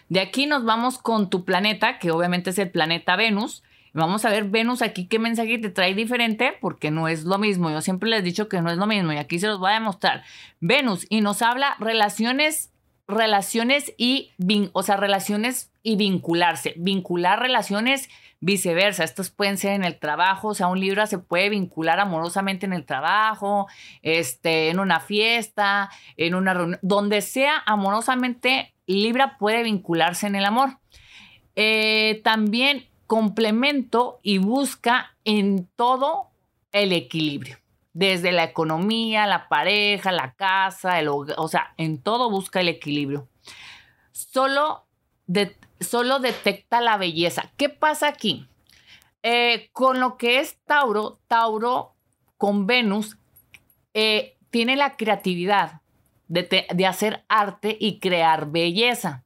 [0.09, 3.63] De aquí nos vamos con tu planeta, que obviamente es el planeta Venus.
[3.93, 7.69] Vamos a ver Venus aquí qué mensaje te trae diferente, porque no es lo mismo.
[7.69, 9.71] Yo siempre les he dicho que no es lo mismo y aquí se los voy
[9.71, 10.23] a demostrar.
[10.59, 12.71] Venus y nos habla relaciones,
[13.07, 14.31] relaciones y,
[14.73, 16.73] o sea, relaciones y vincularse.
[16.77, 18.09] Vincular relaciones
[18.41, 19.03] viceversa.
[19.03, 22.73] Estos pueden ser en el trabajo, o sea, un Libra se puede vincular amorosamente en
[22.73, 23.67] el trabajo,
[24.01, 30.45] este, en una fiesta, en una reunión, donde sea amorosamente, Libra puede vincularse en el
[30.45, 30.79] amor.
[31.55, 36.29] Eh, también complemento y busca en todo
[36.71, 37.57] el equilibrio.
[37.91, 43.27] Desde la economía, la pareja, la casa, el o sea, en todo busca el equilibrio.
[44.13, 44.85] Solo
[45.81, 47.51] solo detecta la belleza.
[47.57, 48.47] ¿Qué pasa aquí?
[49.23, 51.95] Eh, con lo que es Tauro, Tauro
[52.37, 53.17] con Venus
[53.93, 55.81] eh, tiene la creatividad
[56.29, 59.25] de, de, hacer arte y crear belleza.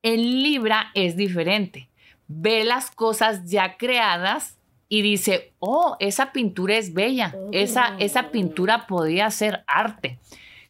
[0.00, 1.90] En Libra es diferente.
[2.28, 4.56] Ve las cosas ya creadas
[4.88, 10.18] y dice, oh, esa pintura es bella, esa, esa pintura podría ser arte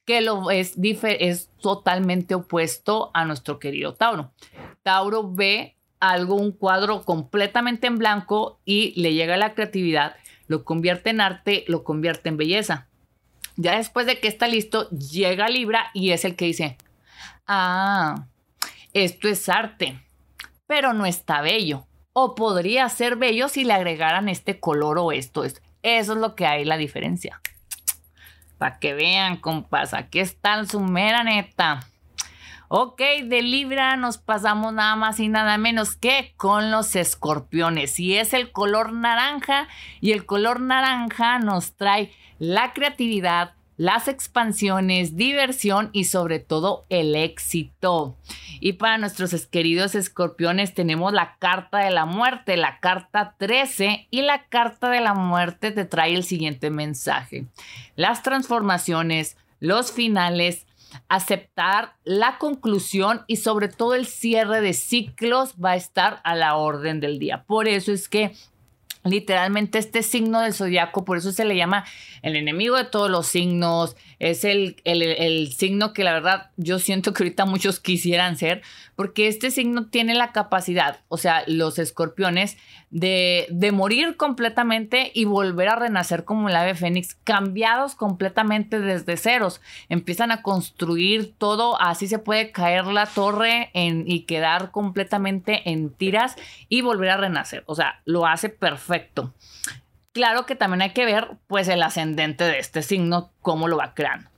[0.06, 4.32] que lo es, es totalmente opuesto a nuestro querido Tauro.
[4.82, 10.14] Tauro ve algo, un cuadro completamente en blanco y le llega la creatividad,
[10.46, 12.86] lo convierte en arte, lo convierte en belleza.
[13.56, 16.76] Ya después de que está listo, llega Libra y es el que dice,
[17.48, 18.26] ah,
[18.92, 20.00] esto es arte,
[20.66, 21.86] pero no está bello.
[22.12, 25.44] O podría ser bello si le agregaran este color o esto.
[25.44, 27.40] Eso es lo que hay la diferencia.
[28.58, 31.80] Para que vean, compas, aquí está su mera neta.
[32.68, 38.00] Ok, de Libra nos pasamos nada más y nada menos que con los escorpiones.
[38.00, 39.68] Y es el color naranja.
[40.00, 47.14] Y el color naranja nos trae la creatividad, las expansiones, diversión y sobre todo el
[47.14, 48.16] éxito.
[48.60, 54.22] Y para nuestros queridos escorpiones tenemos la carta de la muerte, la carta 13 y
[54.22, 57.46] la carta de la muerte te trae el siguiente mensaje.
[57.96, 60.66] Las transformaciones, los finales,
[61.08, 66.56] aceptar la conclusión y sobre todo el cierre de ciclos va a estar a la
[66.56, 67.44] orden del día.
[67.46, 68.32] Por eso es que
[69.10, 71.84] literalmente este signo del zodiaco, por eso se le llama
[72.22, 77.12] el enemigo de todos los signos, es el, el, signo que la verdad yo siento
[77.12, 78.62] que ahorita muchos quisieran ser,
[78.94, 82.56] porque este signo tiene la capacidad, o sea, los escorpiones,
[82.90, 89.16] de, de morir completamente y volver a renacer como el ave fénix, cambiados completamente desde
[89.16, 89.60] ceros.
[89.88, 96.36] Empiezan a construir todo, así se puede caer la torre y quedar completamente en tiras
[96.68, 97.64] y volver a renacer.
[97.66, 99.34] O sea, lo hace perfecto.
[100.16, 103.92] Claro que también hay que ver, pues, el ascendente de este signo, cómo lo va
[103.92, 104.30] creando.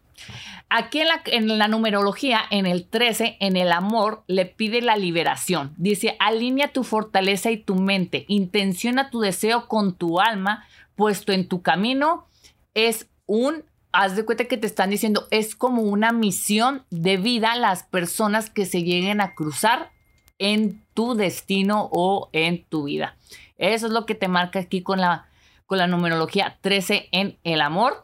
[0.69, 5.75] Aquí en la, numerología, en el 13, en el amor, le pide la liberación.
[5.77, 11.47] Dice, alinea tu fortaleza y tu mente, intenciona tu deseo con tu alma, puesto en
[11.47, 12.27] tu camino
[12.75, 13.63] es un,
[13.93, 18.51] haz de cuenta que te están diciendo, es como una misión de vida las personas
[18.51, 19.93] que se lleguen a cruzar
[20.39, 23.17] en tu destino o en tu vida.
[23.59, 25.29] Eso es lo que te marca aquí con la,
[25.69, 28.03] con la numerología 13 en el amor.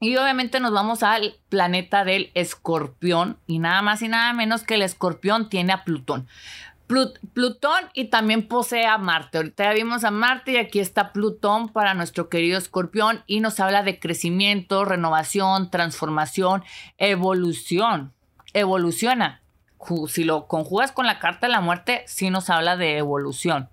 [0.00, 4.74] Y obviamente nos vamos al planeta del escorpión y nada más y nada menos que
[4.74, 6.26] el escorpión tiene a Plutón.
[6.88, 9.38] Plutón y también posee a Marte.
[9.38, 13.60] Ahorita ya vimos a Marte y aquí está Plutón para nuestro querido escorpión y nos
[13.60, 16.64] habla de crecimiento, renovación, transformación,
[16.98, 18.12] evolución.
[18.54, 19.41] Evoluciona.
[20.08, 23.68] Si lo conjugas con la carta de la muerte, sí nos habla de evolución.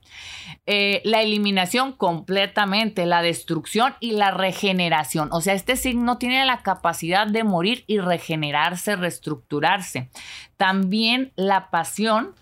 [0.65, 5.29] Eh, la eliminación completamente, la destrucción y la regeneración.
[5.31, 10.09] O sea, este signo tiene la capacidad de morir y regenerarse, reestructurarse.
[10.57, 12.35] También la pasión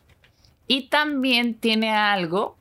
[0.67, 2.57] y también tiene algo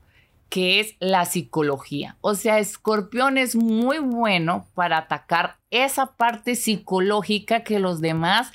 [0.48, 2.16] que es la psicología.
[2.20, 8.52] O sea, Escorpión es muy bueno para atacar esa parte psicológica que los demás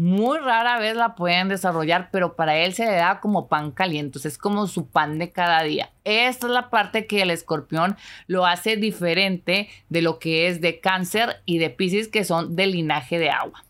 [0.00, 4.18] muy rara vez la pueden desarrollar, pero para él se le da como pan caliente,
[4.24, 5.90] es como su pan de cada día.
[6.04, 10.80] Esta es la parte que el escorpión lo hace diferente de lo que es de
[10.80, 13.62] cáncer y de piscis que son del linaje de agua.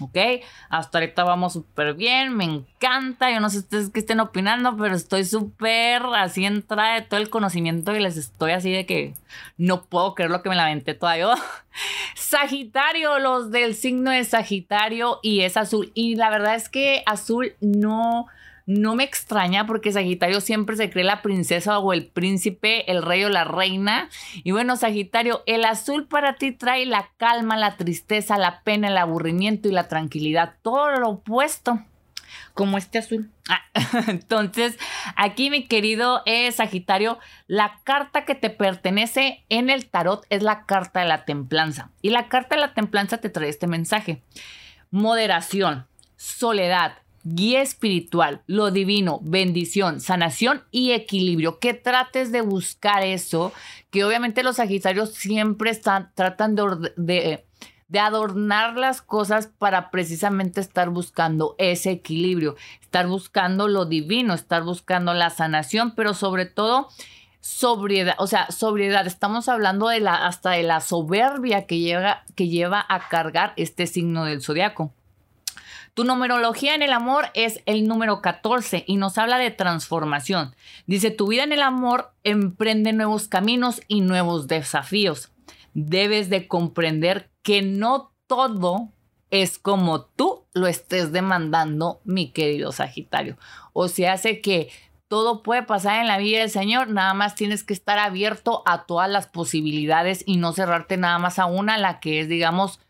[0.00, 0.16] ¿Ok?
[0.68, 3.30] Hasta ahorita vamos súper bien, me encanta.
[3.30, 7.30] Yo no sé ustedes qué estén opinando, pero estoy súper así entrada de todo el
[7.30, 9.14] conocimiento y les estoy así de que
[9.56, 11.28] no puedo creer lo que me la aventé todavía.
[12.14, 15.90] Sagitario, los del signo de Sagitario y es azul.
[15.94, 18.26] Y la verdad es que azul no
[18.66, 23.22] no me extraña porque Sagitario siempre se cree la princesa o el príncipe, el rey
[23.24, 24.10] o la reina.
[24.42, 28.98] Y bueno, Sagitario, el azul para ti trae la calma, la tristeza, la pena, el
[28.98, 30.54] aburrimiento y la tranquilidad.
[30.62, 31.80] Todo lo opuesto
[32.54, 33.30] como este azul.
[33.48, 33.62] Ah,
[34.08, 34.76] entonces,
[35.14, 40.66] aquí mi querido eh, Sagitario, la carta que te pertenece en el tarot es la
[40.66, 41.90] carta de la templanza.
[42.02, 44.22] Y la carta de la templanza te trae este mensaje.
[44.90, 51.58] Moderación, soledad, guía espiritual, lo divino, bendición, sanación y equilibrio.
[51.58, 53.52] Que trates de buscar eso,
[53.90, 57.44] que obviamente los Sagitarios siempre están, tratan de,
[57.98, 65.12] adornar las cosas para precisamente estar buscando ese equilibrio, estar buscando lo divino, estar buscando
[65.12, 66.88] la sanación, pero sobre todo
[67.40, 69.06] sobriedad, o sea, sobriedad.
[69.06, 73.86] Estamos hablando de la hasta de la soberbia que lleva, que lleva a cargar este
[73.86, 74.92] signo del zodiaco.
[75.96, 80.54] Tu numerología en el amor es el número 14 y nos habla de transformación.
[80.86, 85.32] Dice, tu vida en el amor emprende nuevos caminos y nuevos desafíos.
[85.72, 88.92] Debes de comprender que no todo
[89.30, 93.38] es como tú lo estés demandando, mi querido Sagitario.
[93.72, 94.68] O sea, hace que
[95.08, 98.84] todo puede pasar en la vida del Señor, nada más tienes que estar abierto a
[98.84, 102.80] todas las posibilidades y no cerrarte nada más a una, la que es, digamos,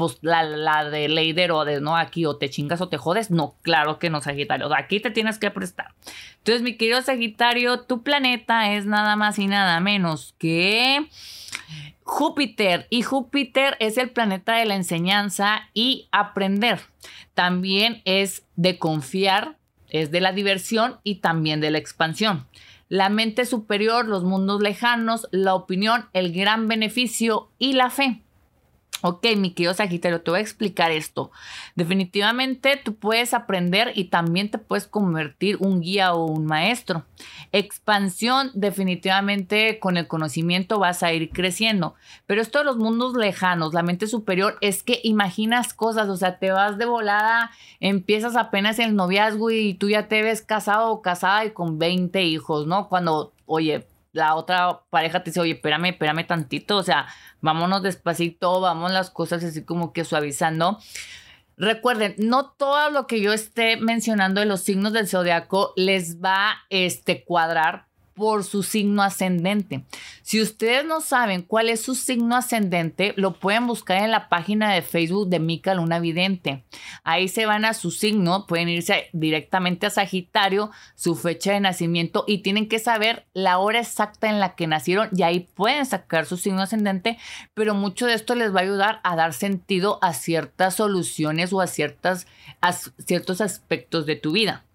[0.00, 1.46] pues la, de ley de
[1.82, 1.94] ¿no?
[1.94, 3.30] Aquí o te chingas o te jodes.
[3.30, 4.74] No, claro que no, Sagitario.
[4.74, 5.92] Aquí te tienes que prestar.
[6.38, 11.06] Entonces, mi querido Sagitario, tu planeta es nada más y nada menos que
[12.02, 12.86] Júpiter.
[12.88, 16.80] Y Júpiter es el planeta de la enseñanza y aprender.
[17.34, 19.58] También es de confiar,
[19.90, 22.46] es de la diversión y también de la expansión
[22.88, 28.20] la mente superior, los mundos lejanos, la opinión, el gran beneficio y la fe.
[29.02, 31.30] Ok, mi querido Sagitario, te voy a explicar esto.
[31.74, 37.06] Definitivamente tú puedes aprender y también te puedes convertir un guía o un maestro.
[37.50, 41.94] Expansión, definitivamente con el conocimiento vas a ir creciendo.
[42.26, 46.38] Pero esto de los mundos lejanos, la mente superior, es que imaginas cosas, o sea,
[46.38, 51.00] te vas de volada, empiezas apenas el noviazgo y tú ya te ves casado o
[51.00, 52.88] casada y con 20 hijos, ¿no?
[52.90, 57.06] Cuando, oye, la otra pareja te dice, oye, espérame, espérame tantito, o sea,
[57.40, 60.78] vámonos despacito, vamos las cosas así como que suavizando.
[61.56, 66.52] Recuerden, no todo lo que yo esté mencionando de los signos del zodiaco les va
[66.52, 67.89] a este, cuadrar
[68.20, 69.86] por su signo ascendente.
[70.20, 74.74] Si ustedes no saben cuál es su signo ascendente, lo pueden buscar en la página
[74.74, 76.62] de Facebook de Mica Luna Vidente.
[77.02, 82.24] Ahí se van a su signo, pueden irse directamente a Sagitario, su fecha de nacimiento
[82.26, 86.26] y tienen que saber la hora exacta en la que nacieron y ahí pueden sacar
[86.26, 87.16] su signo ascendente,
[87.54, 91.62] pero mucho de esto les va a ayudar a dar sentido a ciertas soluciones o
[91.62, 92.26] a, ciertas,
[92.60, 94.66] a ciertos aspectos de tu vida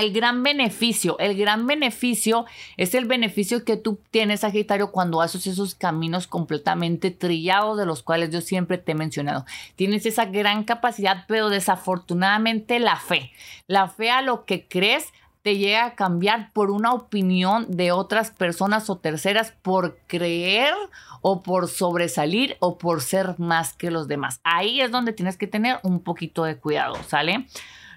[0.00, 5.46] el gran beneficio, el gran beneficio es el beneficio que tú tienes, Sagitario, cuando haces
[5.46, 9.44] esos caminos completamente trillados de los cuales yo siempre te he mencionado.
[9.76, 13.32] Tienes esa gran capacidad, pero desafortunadamente la fe,
[13.66, 18.30] la fe a lo que crees te llega a cambiar por una opinión de otras
[18.30, 20.74] personas o terceras por creer
[21.22, 24.40] o por sobresalir o por ser más que los demás.
[24.44, 27.46] Ahí es donde tienes que tener un poquito de cuidado, ¿sale?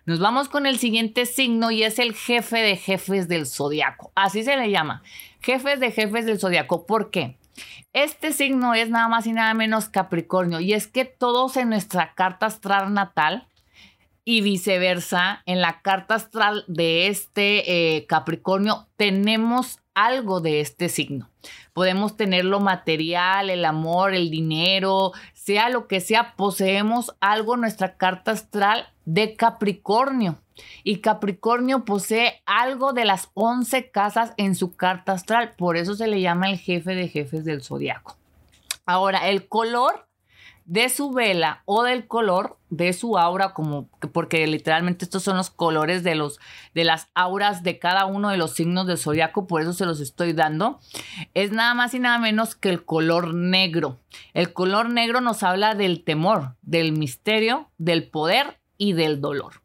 [0.06, 4.12] Nos vamos con el siguiente signo y es el jefe de jefes del zodiaco.
[4.16, 5.04] Así se le llama.
[5.42, 6.86] Jefes de jefes del zodiaco.
[6.86, 7.38] ¿Por qué?
[7.94, 10.60] Este signo es nada más y nada menos Capricornio.
[10.60, 13.48] Y es que todos en nuestra carta astral natal
[14.24, 21.30] y viceversa, en la carta astral de este eh, Capricornio tenemos algo de este signo.
[21.74, 25.12] Podemos tener lo material, el amor, el dinero,
[25.44, 30.38] sea lo que sea, poseemos algo en nuestra carta astral de Capricornio.
[30.84, 35.54] Y Capricornio posee algo de las 11 casas en su carta astral.
[35.58, 38.18] Por eso se le llama el jefe de jefes del zodiaco.
[38.86, 40.08] Ahora, el color
[40.66, 45.50] de su vela o del color de su aura, como porque literalmente estos son los
[45.50, 46.40] colores de los
[46.74, 50.00] de las auras de cada uno de los signos del zodiaco, por eso se los
[50.00, 50.80] estoy dando.
[51.34, 54.00] Es nada más y nada menos que el color negro.
[54.34, 59.62] El color negro nos habla del temor, del misterio, del poder y del dolor.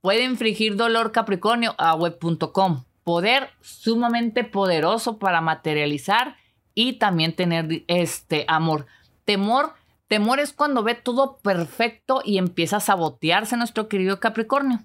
[0.00, 2.84] Puede infligir dolor Capricornio a web.com.
[3.04, 6.36] Poder sumamente poderoso para materializar
[6.74, 8.86] y también tener este amor.
[9.24, 9.74] Temor
[10.08, 14.80] Temor es cuando ve todo perfecto y empieza a sabotearse nuestro querido Capricornio.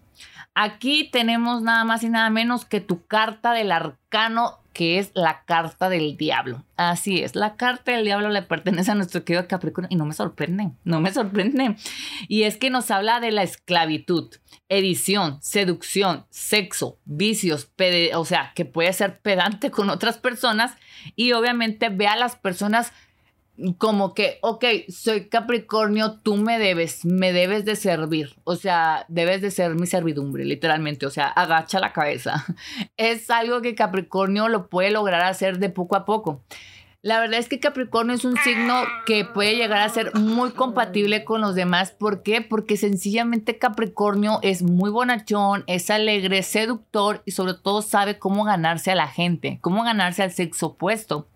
[0.53, 5.43] Aquí tenemos nada más y nada menos que tu carta del arcano, que es la
[5.45, 6.65] carta del diablo.
[6.75, 10.13] Así es, la carta del diablo le pertenece a nuestro querido Capricornio y no me
[10.13, 11.75] sorprende, no me sorprende.
[12.27, 14.29] Y es que nos habla de la esclavitud,
[14.67, 17.71] edición, seducción, sexo, vicios,
[18.15, 20.75] o sea, que puede ser pedante con otras personas
[21.15, 22.91] y obviamente ve a las personas
[23.77, 29.41] como que, ok, soy Capricornio, tú me debes, me debes de servir, o sea, debes
[29.41, 32.45] de ser mi servidumbre, literalmente, o sea, agacha la cabeza.
[32.97, 36.41] Es algo que Capricornio lo puede lograr hacer de poco a poco.
[37.03, 41.23] La verdad es que Capricornio es un signo que puede llegar a ser muy compatible
[41.23, 41.89] con los demás.
[41.89, 42.41] ¿Por qué?
[42.41, 48.91] Porque sencillamente Capricornio es muy bonachón, es alegre, seductor y sobre todo sabe cómo ganarse
[48.91, 51.27] a la gente, cómo ganarse al sexo opuesto.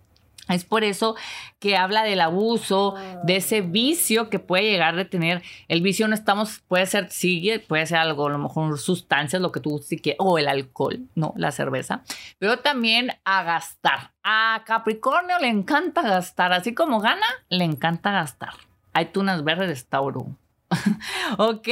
[0.48, 1.16] Es por eso
[1.60, 5.41] que habla del abuso, de ese vicio que puede llegar a tener.
[5.68, 9.52] El vicio no estamos, puede ser, sigue, puede ser algo, a lo mejor sustancias, lo
[9.52, 12.04] que tú sí que, o el alcohol, no, la cerveza,
[12.38, 14.12] pero también a gastar.
[14.24, 18.54] A Capricornio le encanta gastar, así como gana, le encanta gastar.
[18.93, 20.28] Hay tunas verdes, Tauro.
[21.38, 21.68] ok,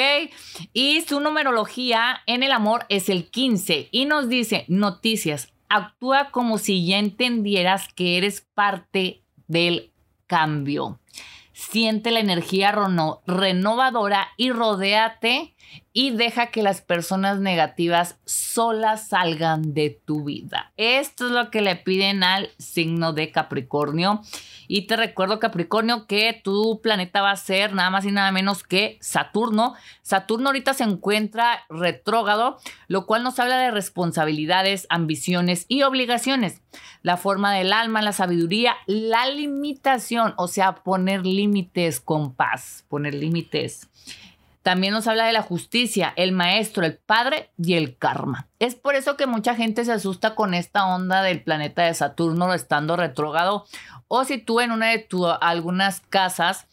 [0.72, 6.58] y su numerología en el amor es el 15 y nos dice noticias, actúa como
[6.58, 9.92] si ya entendieras que eres parte del
[10.28, 11.00] cambio.
[11.52, 12.72] Siente la energía
[13.26, 15.53] renovadora y rodéate
[15.96, 20.74] y deja que las personas negativas solas salgan de tu vida.
[20.76, 24.22] Esto es lo que le piden al signo de Capricornio.
[24.68, 28.64] Y te recuerdo, Capricornio, que tu planeta va a ser nada más y nada menos
[28.64, 29.76] que Saturno.
[30.02, 32.58] Saturno ahorita se encuentra retrógrado,
[32.88, 36.62] lo cual nos habla de responsabilidades, ambiciones y obligaciones.
[37.04, 43.14] La forma del alma, la sabiduría, la limitación, o sea, poner límites con paz, poner
[43.14, 43.90] límites.
[44.64, 48.48] También nos habla de la justicia, el maestro, el padre y el karma.
[48.60, 52.54] Es por eso que mucha gente se asusta con esta onda del planeta de Saturno
[52.54, 53.66] estando retrógrado.
[54.08, 56.66] O si tú en una de tus algunas casas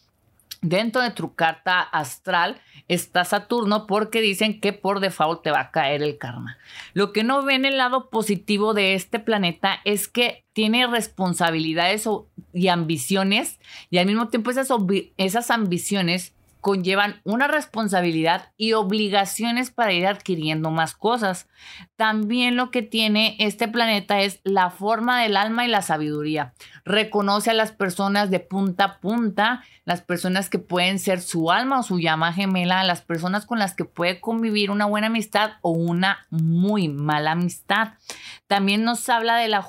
[0.61, 5.71] dentro de tu carta astral está Saturno porque dicen que por default te va a
[5.71, 6.57] caer el karma.
[6.93, 12.07] Lo que no ven el lado positivo de este planeta es que tiene responsabilidades
[12.53, 20.07] y ambiciones y al mismo tiempo esas ambiciones conllevan una responsabilidad y obligaciones para ir
[20.07, 21.47] adquiriendo más cosas.
[21.95, 26.53] También lo que tiene este planeta es la forma del alma y la sabiduría.
[26.85, 31.79] Reconoce a las personas de punta a punta, las personas que pueden ser su alma
[31.79, 35.71] o su llama gemela, las personas con las que puede convivir una buena amistad o
[35.71, 37.93] una muy mala amistad.
[38.47, 39.67] También nos habla de la,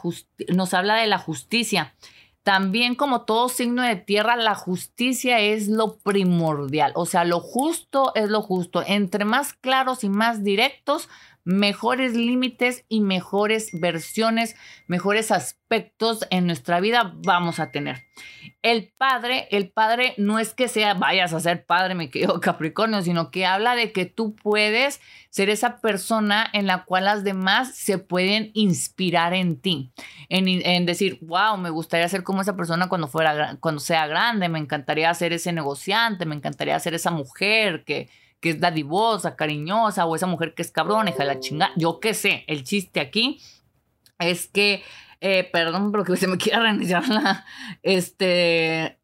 [0.55, 1.95] nos habla de la justicia.
[2.43, 8.13] También como todo signo de tierra, la justicia es lo primordial, o sea, lo justo
[8.17, 8.83] es lo justo.
[8.85, 11.09] Entre más claros y más directos,
[11.45, 14.55] mejores límites y mejores versiones,
[14.87, 18.05] mejores aspectos en nuestra vida vamos a tener.
[18.63, 23.03] El padre, el padre no es que sea vayas a ser padre, me quedo Capricornio,
[23.03, 27.75] sino que habla de que tú puedes ser esa persona en la cual las demás
[27.75, 29.93] se pueden inspirar en ti,
[30.29, 34.59] en, decir, wow, me gustaría ser como esa persona cuando fuera, cuando sea grande, me
[34.59, 38.09] encantaría ser ese negociante, me encantaría ser esa mujer que
[38.43, 41.73] que es dadivosa, cariñosa, o esa mujer que es cabrona, hija de la chingada.
[41.77, 43.41] Yo qué sé, el chiste aquí
[44.19, 44.83] es que,
[45.21, 47.47] eh, perdón, pero que se me quiere reiniciar la,
[47.83, 48.99] este,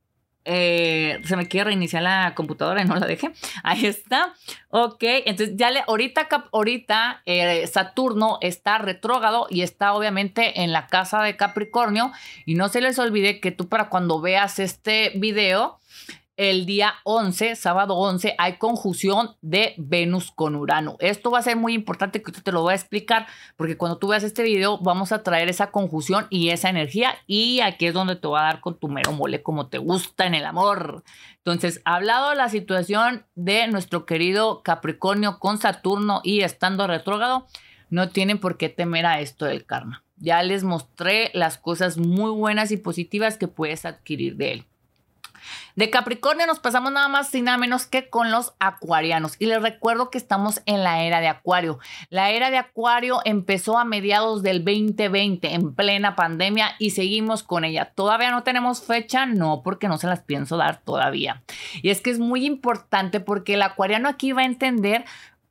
[0.45, 3.31] eh, se me quiere reiniciar la computadora y no la dejé.
[3.63, 4.35] Ahí está.
[4.71, 10.89] Ok, entonces ya le, ahorita, ahorita eh, Saturno está retrógrado y está obviamente en la
[10.89, 12.11] casa de Capricornio.
[12.45, 15.79] Y no se les olvide que tú para cuando veas este video,
[16.39, 20.97] el día 11, sábado 11, hay conjunción de Venus con Urano.
[21.01, 23.27] Esto va a ser muy importante que te lo voy a explicar
[23.57, 27.59] porque cuando tú veas este video vamos a traer esa conjunción y esa energía y
[27.59, 30.37] aquí es donde te va a dar con tu mero mole como te gusta en
[30.37, 31.03] el amor.
[31.39, 37.49] Entonces, hablado de la situación de nuestro querido Capricornio con Saturno y estando retrógrado,
[37.91, 40.05] no tienen por qué temer a esto del karma.
[40.19, 44.67] Ya les mostré las cosas muy buenas y positivas que puedes adquirir de él.
[45.79, 49.37] De Capricornio nos pasamos nada más y nada menos que con los acuarianos.
[49.39, 51.79] Y les recuerdo que estamos en la era de Acuario.
[52.11, 57.65] La era de Acuario empezó a mediados del 2020, en plena pandemia, y seguimos con
[57.65, 57.93] ella.
[57.95, 59.25] ¿Todavía no tenemos fecha?
[59.25, 61.45] No, porque no se las pienso dar todavía.
[61.81, 65.05] Y es que es muy importante porque el acuariano aquí va a entender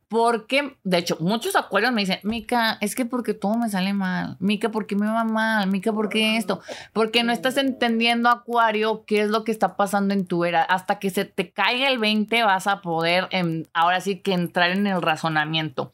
[0.09, 4.37] porque, de hecho, muchos acuarios me dicen, Mica, es que porque todo me sale mal.
[4.39, 5.67] Mica, porque me va mal.
[5.67, 6.61] Mica, porque esto.
[6.93, 10.63] Porque no estás entendiendo, Acuario, qué es lo que está pasando en tu era.
[10.63, 14.71] Hasta que se te caiga el 20 vas a poder, em, ahora sí que entrar
[14.71, 15.91] en el razonamiento.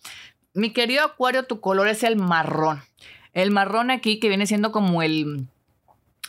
[0.54, 2.84] Mi querido Acuario, tu color es el marrón.
[3.34, 5.48] El marrón aquí que viene siendo como el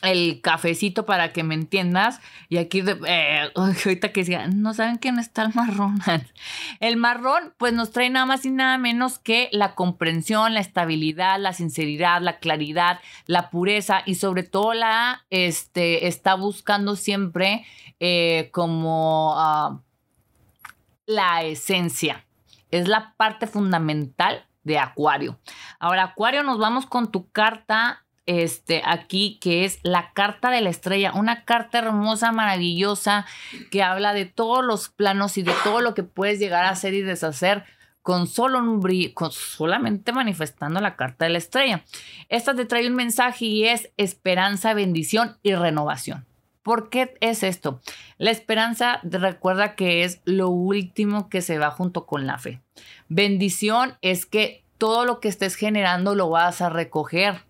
[0.02, 2.20] el cafecito para que me entiendas.
[2.48, 5.98] Y aquí, eh, ahorita que decía, no saben quién está el marrón.
[6.80, 11.38] El marrón, pues nos trae nada más y nada menos que la comprensión, la estabilidad,
[11.38, 17.64] la sinceridad, la claridad, la pureza y sobre todo la, este, está buscando siempre
[18.00, 19.80] eh, como ah,
[21.06, 22.24] la esencia.
[22.70, 25.38] Es la parte fundamental de Acuario.
[25.78, 30.70] Ahora, Acuario, nos vamos con tu carta este, aquí, que es la carta de la
[30.70, 33.26] estrella, una carta hermosa, maravillosa,
[33.70, 36.94] que habla de todos los planos y de todo lo que puedes llegar a hacer
[36.94, 37.64] y deshacer
[38.02, 38.82] con solo un
[39.14, 41.84] con solamente manifestando la carta de la estrella.
[42.28, 46.26] Esta te trae un mensaje y es esperanza, bendición y renovación.
[46.62, 47.80] ¿Por qué es esto?
[48.18, 52.60] La esperanza recuerda que es lo último que se va junto con la fe.
[53.08, 57.40] Bendición es que todo lo que estés generando lo vas a recoger.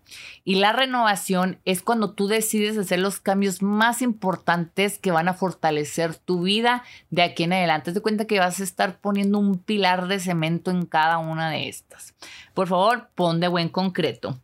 [0.45, 5.33] Y la renovación es cuando tú decides hacer los cambios más importantes que van a
[5.33, 7.91] fortalecer tu vida de aquí en adelante.
[7.91, 11.67] Te cuenta que vas a estar poniendo un pilar de cemento en cada una de
[11.67, 12.15] estas.
[12.53, 14.39] Por favor, pon de buen concreto.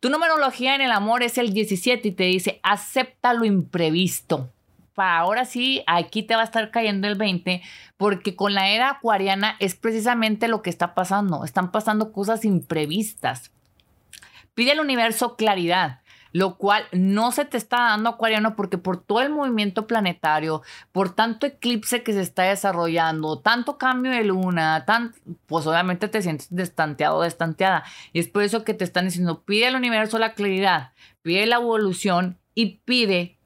[0.00, 4.50] Tu numerología en el amor es el 17 y te dice, acepta lo imprevisto
[4.94, 7.62] para ahora sí, aquí te va a estar cayendo el 20,
[7.96, 11.44] porque con la era acuariana es precisamente lo que está pasando.
[11.44, 13.52] Están pasando cosas imprevistas.
[14.54, 16.00] Pide al universo claridad,
[16.32, 21.14] lo cual no se te está dando acuariano porque por todo el movimiento planetario, por
[21.14, 25.14] tanto eclipse que se está desarrollando, tanto cambio de luna, tan,
[25.46, 27.84] pues obviamente te sientes destanteado o destanteada.
[28.12, 31.56] Y es por eso que te están diciendo, pide al universo la claridad, pide la
[31.56, 33.38] evolución y pide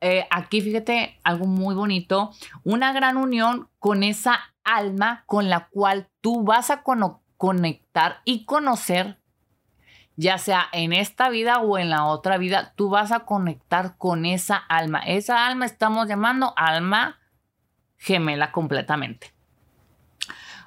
[0.00, 2.30] eh, aquí fíjate algo muy bonito,
[2.64, 6.82] una gran unión con esa alma con la cual tú vas a
[7.36, 9.18] conectar y conocer,
[10.16, 14.26] ya sea en esta vida o en la otra vida, tú vas a conectar con
[14.26, 15.00] esa alma.
[15.00, 17.18] Esa alma estamos llamando alma
[17.96, 19.37] gemela completamente.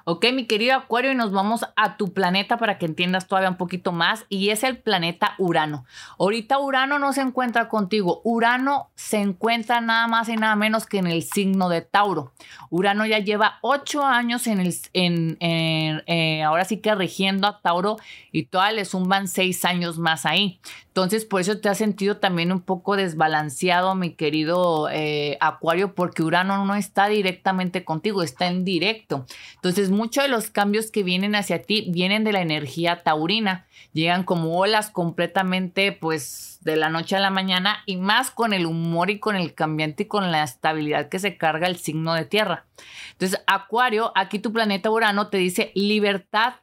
[0.04, 3.56] Ok, mi querido Acuario, y nos vamos a tu planeta para que entiendas todavía un
[3.56, 5.84] poquito más, y es el planeta Urano.
[6.18, 10.98] Ahorita Urano no se encuentra contigo, Urano se encuentra nada más y nada menos que
[10.98, 12.32] en el signo de Tauro.
[12.70, 17.96] Urano ya lleva ocho años en el, en, eh, ahora sí que rigiendo a Tauro,
[18.32, 20.58] y todavía le suman seis años más ahí.
[20.88, 26.22] Entonces, por eso te has sentido también un poco desbalanceado, mi querido eh, Acuario, porque
[26.22, 29.24] Urano no está directamente contigo, está en directo.
[29.54, 33.66] Entonces, muchos de los cambios que vienen hacia ti vienen de la energía taurina.
[33.92, 38.66] Llegan como olas completamente, pues, de la noche a la mañana y más con el
[38.66, 42.24] humor y con el cambiante y con la estabilidad que se carga el signo de
[42.24, 42.66] tierra.
[43.12, 46.54] Entonces, Acuario, aquí tu planeta Urano te dice libertad,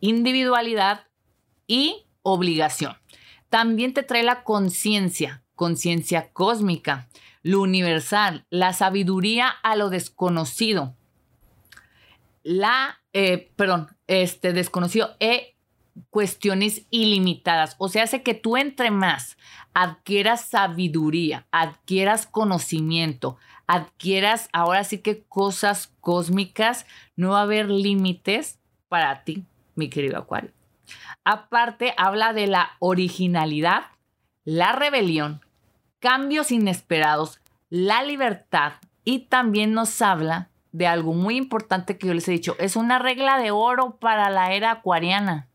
[0.00, 1.06] individualidad
[1.66, 2.96] y obligación.
[3.48, 7.08] También te trae la conciencia, conciencia cósmica,
[7.42, 10.94] lo universal, la sabiduría a lo desconocido,
[12.42, 15.56] la, eh, perdón, este desconocido e
[16.10, 17.76] cuestiones ilimitadas.
[17.78, 19.36] O sea, hace que tú entre más
[19.74, 23.36] adquieras sabiduría, adquieras conocimiento,
[23.66, 26.86] adquieras ahora sí que cosas cósmicas,
[27.16, 30.50] no va a haber límites para ti, mi querido Acuario.
[31.24, 33.84] Aparte, habla de la originalidad,
[34.44, 35.40] la rebelión,
[36.00, 38.72] cambios inesperados, la libertad
[39.04, 42.56] y también nos habla de algo muy importante que yo les he dicho.
[42.58, 45.48] Es una regla de oro para la era acuariana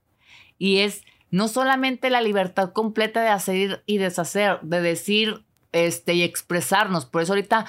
[0.57, 6.23] y es no solamente la libertad completa de hacer y deshacer, de decir este, y
[6.23, 7.05] expresarnos.
[7.05, 7.65] Por eso ahorita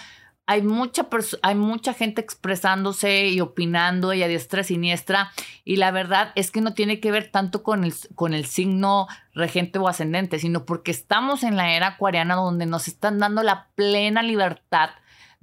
[0.46, 1.08] hay mucha,
[1.42, 5.32] hay mucha gente expresándose y opinando y a diestra y siniestra.
[5.64, 9.08] Y la verdad es que no tiene que ver tanto con el, con el signo
[9.34, 13.66] regente o ascendente, sino porque estamos en la era acuariana donde nos están dando la
[13.74, 14.90] plena libertad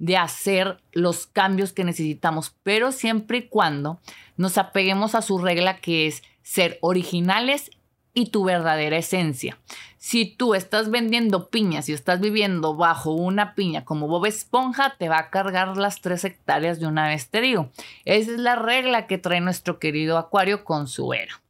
[0.04, 4.00] de hacer los cambios que necesitamos, pero siempre y cuando
[4.36, 7.70] nos apeguemos a su regla que es ser originales
[8.12, 9.56] y tu verdadera esencia.
[9.96, 15.08] Si tú estás vendiendo piñas y estás viviendo bajo una piña como Bob Esponja, te
[15.08, 17.70] va a cargar las tres hectáreas de una vez, te digo.
[18.04, 21.40] Esa es la regla que trae nuestro querido Acuario con su era.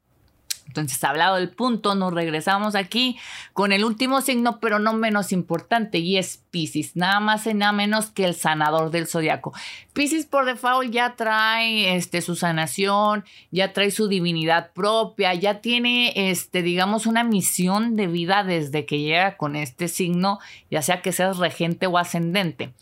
[0.68, 3.18] Entonces, hablado del punto, nos regresamos aquí
[3.52, 7.72] con el último signo, pero no menos importante, y es Pisces, nada más y nada
[7.72, 9.52] menos que el sanador del zodiaco.
[9.92, 16.30] Pisces por default ya trae este, su sanación, ya trae su divinidad propia, ya tiene,
[16.30, 20.38] este, digamos, una misión de vida desde que llega con este signo,
[20.70, 22.72] ya sea que seas regente o ascendente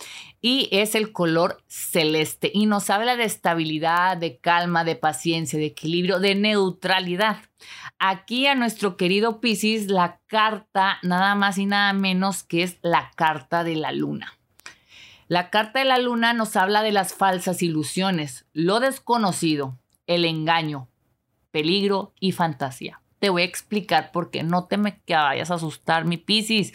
[0.42, 5.66] y es el color celeste y nos habla de estabilidad, de calma, de paciencia, de
[5.66, 7.38] equilibrio, de neutralidad.
[8.00, 13.10] Aquí a nuestro querido Piscis la carta nada más y nada menos que es la
[13.16, 14.38] carta de la luna.
[15.28, 19.76] La carta de la luna nos habla de las falsas ilusiones, lo desconocido,
[20.06, 20.88] el engaño,
[21.50, 23.02] peligro y fantasía.
[23.18, 26.72] Te voy a explicar por qué no te me vayas a asustar, mi Piscis.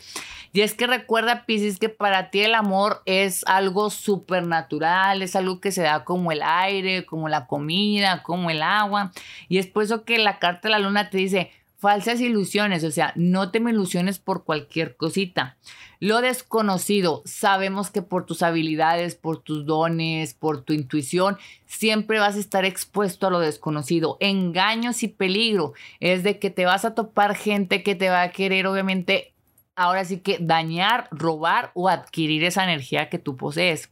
[0.54, 5.62] Y es que recuerda, Pisces, que para ti el amor es algo supernatural, es algo
[5.62, 9.12] que se da como el aire, como la comida, como el agua.
[9.50, 12.92] Y es por eso que la carta de la luna te dice, falsas ilusiones, o
[12.92, 15.58] sea, no te me ilusiones por cualquier cosita.
[16.00, 22.36] Lo desconocido, sabemos que por tus habilidades, por tus dones, por tu intuición, siempre vas
[22.36, 24.18] a estar expuesto a lo desconocido.
[24.20, 28.32] Engaños y peligro es de que te vas a topar gente que te va a
[28.32, 29.34] querer, obviamente,
[29.76, 33.90] ahora sí que dañar, robar o adquirir esa energía que tú posees.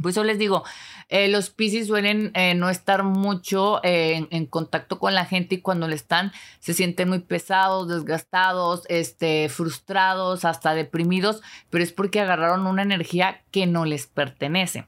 [0.00, 0.64] Por eso les digo,
[1.08, 5.60] eh, los Pisces suelen eh, no estar mucho eh, en, contacto con la gente y
[5.60, 12.20] cuando le están se sienten muy pesados, desgastados, este, frustrados, hasta deprimidos, pero es porque
[12.20, 14.86] agarraron una energía que no les pertenece.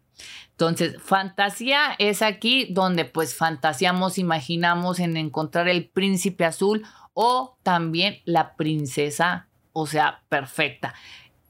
[0.51, 8.21] Entonces, fantasía es aquí donde pues fantaseamos, imaginamos en encontrar el príncipe azul o también
[8.25, 9.49] la princesa
[9.79, 10.95] o sea, perfecta.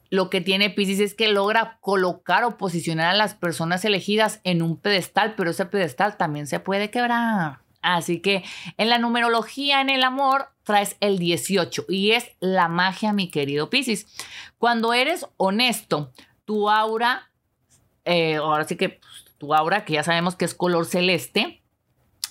[0.09, 4.61] Lo que tiene Pisces es que logra colocar o posicionar a las personas elegidas en
[4.61, 7.59] un pedestal, pero ese pedestal también se puede quebrar.
[7.81, 8.43] Así que
[8.77, 13.69] en la numerología, en el amor, traes el 18 y es la magia, mi querido
[13.69, 14.07] Pisces.
[14.57, 16.11] Cuando eres honesto,
[16.45, 17.29] tu aura,
[18.05, 18.99] eh, ahora sí que
[19.37, 21.61] tu aura, que ya sabemos que es color celeste,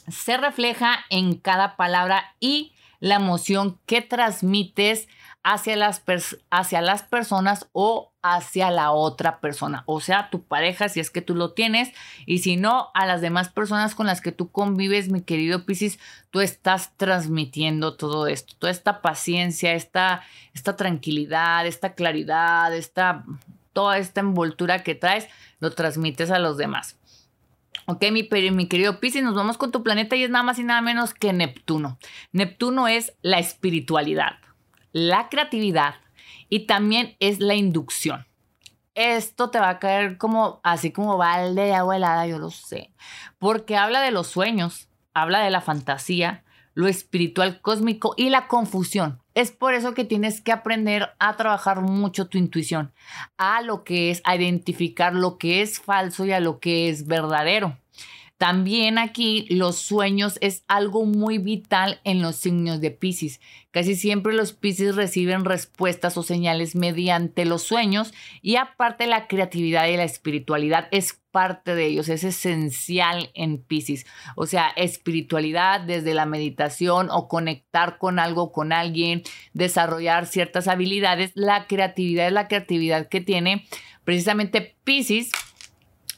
[0.08, 5.08] se refleja en cada palabra y la emoción que transmites
[5.46, 6.02] hacia las,
[6.50, 11.22] hacia las personas o hacia la otra persona, o sea, tu pareja si es que
[11.22, 11.92] tú lo tienes
[12.26, 16.00] y si no, a las demás personas con las que tú convives, mi querido Piscis,
[16.32, 20.22] tú estás transmitiendo todo esto, toda esta paciencia, esta,
[20.52, 23.24] esta tranquilidad, esta claridad, esta,
[23.72, 25.28] toda esta envoltura que traes,
[25.60, 26.96] lo transmites a los demás.
[27.86, 30.64] Ok, mi, mi querido Piscis, nos vamos con tu planeta y es nada más y
[30.64, 31.98] nada menos que Neptuno.
[32.32, 34.38] Neptuno es la espiritualidad
[34.96, 35.96] la creatividad
[36.48, 38.26] y también es la inducción.
[38.94, 42.94] Esto te va a caer como así como balde de agua helada, yo lo sé,
[43.38, 49.20] porque habla de los sueños, habla de la fantasía, lo espiritual cósmico y la confusión.
[49.34, 52.94] Es por eso que tienes que aprender a trabajar mucho tu intuición,
[53.36, 57.06] a lo que es, a identificar lo que es falso y a lo que es
[57.06, 57.76] verdadero.
[58.38, 63.40] También aquí los sueños es algo muy vital en los signos de Pisces.
[63.70, 68.12] Casi siempre los Pisces reciben respuestas o señales mediante los sueños
[68.42, 74.06] y aparte la creatividad y la espiritualidad es parte de ellos, es esencial en Pisces.
[74.36, 79.22] O sea, espiritualidad desde la meditación o conectar con algo, con alguien,
[79.54, 81.32] desarrollar ciertas habilidades.
[81.34, 83.66] La creatividad es la creatividad que tiene
[84.04, 85.30] precisamente Pisces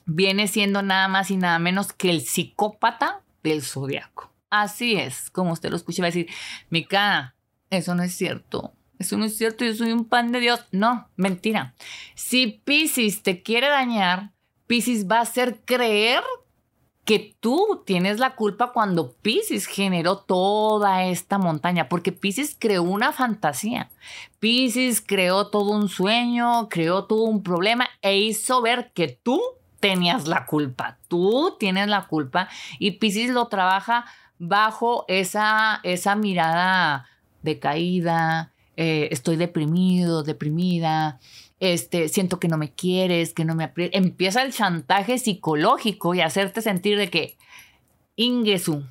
[0.09, 4.33] viene siendo nada más y nada menos que el psicópata del zodiaco.
[4.51, 6.29] Así es, como usted lo escucha, va a decir,
[6.71, 7.37] Mica,
[7.71, 8.73] eso no es cierto.
[8.99, 10.65] Eso no es cierto, yo soy un pan de Dios.
[10.73, 11.75] No, mentira.
[12.15, 14.33] Si Pisces te quiere dañar,
[14.67, 16.23] Pisces va a hacer creer
[17.05, 23.13] que tú tienes la culpa cuando Pisces generó toda esta montaña, porque Pisces creó una
[23.13, 23.91] fantasía.
[24.41, 29.41] Pisces creó todo un sueño, creó todo un problema e hizo ver que tú
[29.81, 32.49] tenías la culpa, tú tienes la culpa
[32.79, 34.05] y Pisces lo trabaja
[34.39, 37.07] bajo esa, esa mirada
[37.43, 41.19] decaída, eh, estoy deprimido, deprimida,
[41.61, 43.73] este, siento que no me quieres, que no me.
[43.77, 47.37] Empieza el chantaje psicológico y hacerte sentir de que
[48.17, 48.85] Ingesu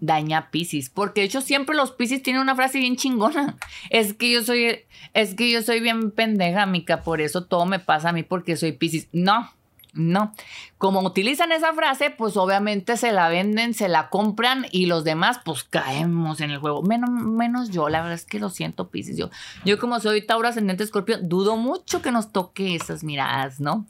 [0.00, 3.56] daña a Pisces, porque de hecho siempre los Pisces tienen una frase bien chingona.
[3.90, 4.80] Es que yo soy
[5.12, 8.56] es que yo soy bien pendeja, mica, por eso todo me pasa a mí porque
[8.56, 9.08] soy Pisces.
[9.12, 9.50] No,
[9.92, 10.32] no.
[10.78, 15.40] Como utilizan esa frase, pues obviamente se la venden, se la compran y los demás,
[15.44, 16.82] pues caemos en el juego.
[16.82, 19.16] Menos, menos yo, la verdad es que lo siento, Pisces.
[19.16, 19.30] Yo,
[19.64, 23.86] yo como soy Tauro ascendente Escorpio, dudo mucho que nos toque esas miradas, ¿no?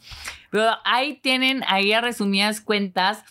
[0.50, 3.24] Pero ahí tienen, ahí a resumidas cuentas,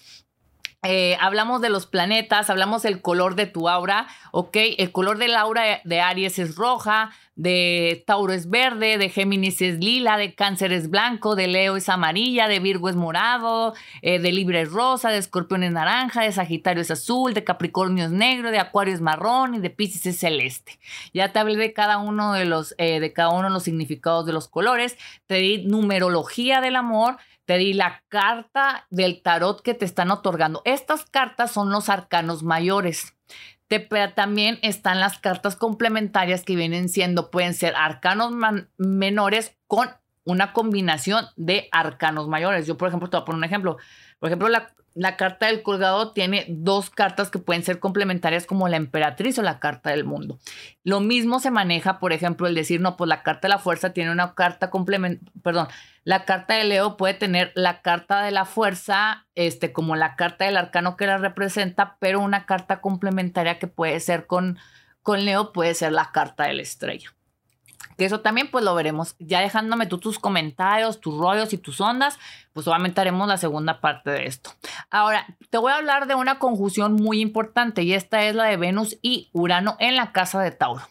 [0.83, 4.55] eh, hablamos de los planetas, hablamos del color de tu aura, ¿ok?
[4.77, 9.79] El color del aura de Aries es roja, de Tauro es verde, de Géminis es
[9.79, 14.31] lila, de Cáncer es blanco, de Leo es amarilla, de Virgo es morado, eh, de
[14.31, 18.51] Libra es rosa, de Escorpión es naranja, de Sagitario es azul, de Capricornio es negro,
[18.51, 20.79] de Acuario es marrón y de Pisces es celeste.
[21.13, 24.25] Ya te hablé de cada uno de los, eh, de cada uno de los significados
[24.25, 27.17] de los colores, te di numerología del amor,
[27.49, 30.61] te di la carta del tarot que te están otorgando.
[30.65, 33.17] Estas cartas son los arcanos mayores.
[33.67, 33.79] Te,
[34.15, 38.31] también están las cartas complementarias que vienen siendo, pueden ser arcanos
[38.77, 39.89] menores con
[40.29, 42.67] una combinación de arcanos mayores.
[42.67, 43.77] Yo, por ejemplo, te voy a poner un ejemplo.
[44.19, 48.67] Por ejemplo, la, la carta del colgado tiene dos cartas que pueden ser complementarias como
[48.67, 50.37] la emperatriz o la carta del mundo.
[50.83, 53.91] Lo mismo se maneja, por ejemplo, el decir, no, pues la carta de la fuerza
[53.91, 55.67] tiene una carta complementaria, perdón,
[56.03, 60.45] la carta de Leo puede tener la carta de la fuerza, este, como la carta
[60.45, 64.59] del arcano que la representa, pero una carta complementaria que puede ser con,
[65.01, 67.15] con Leo puede ser la carta de la estrella.
[67.99, 69.17] Que eso también pues lo veremos.
[69.19, 72.17] Ya dejándome tú tus comentarios, tus rollos y tus ondas,
[72.53, 74.51] pues obviamente haremos la segunda parte de esto.
[74.89, 78.57] Ahora, te voy a hablar de una conjunción muy importante y esta es la de
[78.57, 80.83] Venus y Urano en la casa de Tauro.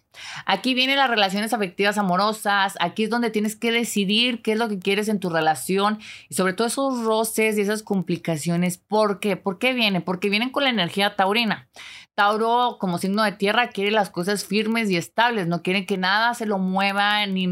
[0.47, 4.69] Aquí vienen las relaciones afectivas amorosas, aquí es donde tienes que decidir qué es lo
[4.69, 8.79] que quieres en tu relación y sobre todo esos roces y esas complicaciones.
[8.79, 9.37] ¿Por qué?
[9.37, 10.03] ¿Por qué vienen?
[10.03, 11.69] Porque vienen con la energía taurina.
[12.15, 16.35] Tauro, como signo de tierra, quiere las cosas firmes y estables, no quiere que nada
[16.35, 17.47] se lo mueva, ni...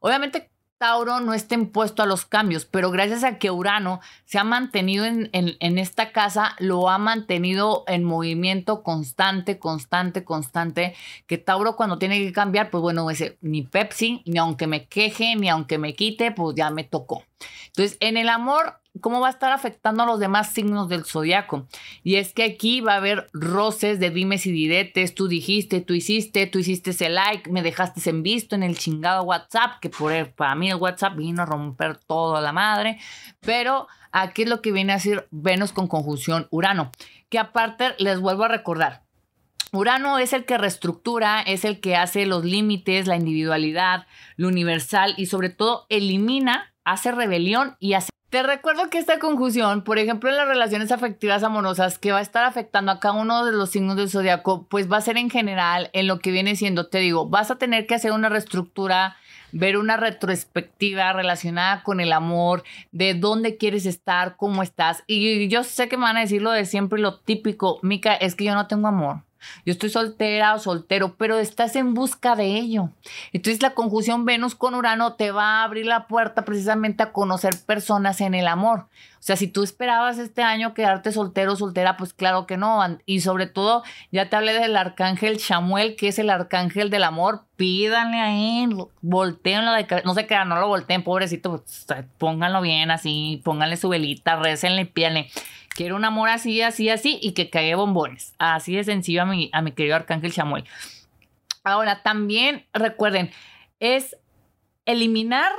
[0.00, 4.44] Obviamente Tauro no está impuesto a los cambios, pero gracias a que Urano se ha
[4.44, 10.94] mantenido en, esta casa, lo ha mantenido en movimiento constante, constante, constante,
[11.26, 15.34] que Tauro cuando tiene que cambiar, pues bueno, ese, ni Pepsi, ni aunque me queje,
[15.34, 17.27] ni aunque me quite, pues ya me tocó.
[17.68, 21.66] Entonces, en el amor, cómo va a estar afectando a los demás signos del zodiaco.
[22.02, 25.14] Y es que aquí va a haber roces de dimes y diretes.
[25.14, 29.22] Tú dijiste, tú hiciste, tú hiciste ese like, me dejaste en visto en el chingado
[29.22, 32.98] WhatsApp, que por, para mí el WhatsApp vino a romper todo a la madre.
[33.40, 36.90] Pero aquí es lo que viene a decir Venus con conjunción Urano.
[37.28, 39.02] Que aparte les vuelvo a recordar.
[39.70, 45.12] Urano es el que reestructura, es el que hace los límites, la individualidad, lo universal
[45.18, 50.28] y sobre todo elimina, hace rebelión y hace te recuerdo que esta conjunción, por ejemplo,
[50.28, 53.70] en las relaciones afectivas amorosas, que va a estar afectando a cada uno de los
[53.70, 56.98] signos del zodiaco, pues va a ser en general en lo que viene siendo, te
[56.98, 59.16] digo, vas a tener que hacer una reestructura,
[59.52, 65.04] ver una retrospectiva relacionada con el amor, de dónde quieres estar, cómo estás.
[65.06, 68.34] Y yo sé que me van a decir lo de siempre, lo típico, Mica, es
[68.34, 69.22] que yo no tengo amor.
[69.64, 72.90] Yo estoy soltera o soltero, pero estás en busca de ello.
[73.32, 77.54] Entonces la conjunción Venus con Urano te va a abrir la puerta precisamente a conocer
[77.66, 78.86] personas en el amor.
[79.18, 82.80] O sea, si tú esperabas este año quedarte soltero o soltera, pues claro que no.
[83.04, 83.82] Y sobre todo,
[84.12, 87.44] ya te hablé del arcángel Samuel, que es el arcángel del amor.
[87.56, 91.50] Pídanle a él, volteenlo de No se crean, no lo volteen, pobrecito.
[91.50, 91.86] Pues,
[92.16, 95.30] pónganlo bien así, pónganle su velita, récenle, pídanle.
[95.78, 98.34] Quiero un amor así, así, así y que caiga bombones.
[98.40, 100.64] Así de sencillo a mi, a mi querido Arcángel Samuel.
[101.62, 103.30] Ahora, también recuerden,
[103.78, 104.16] es
[104.86, 105.52] eliminar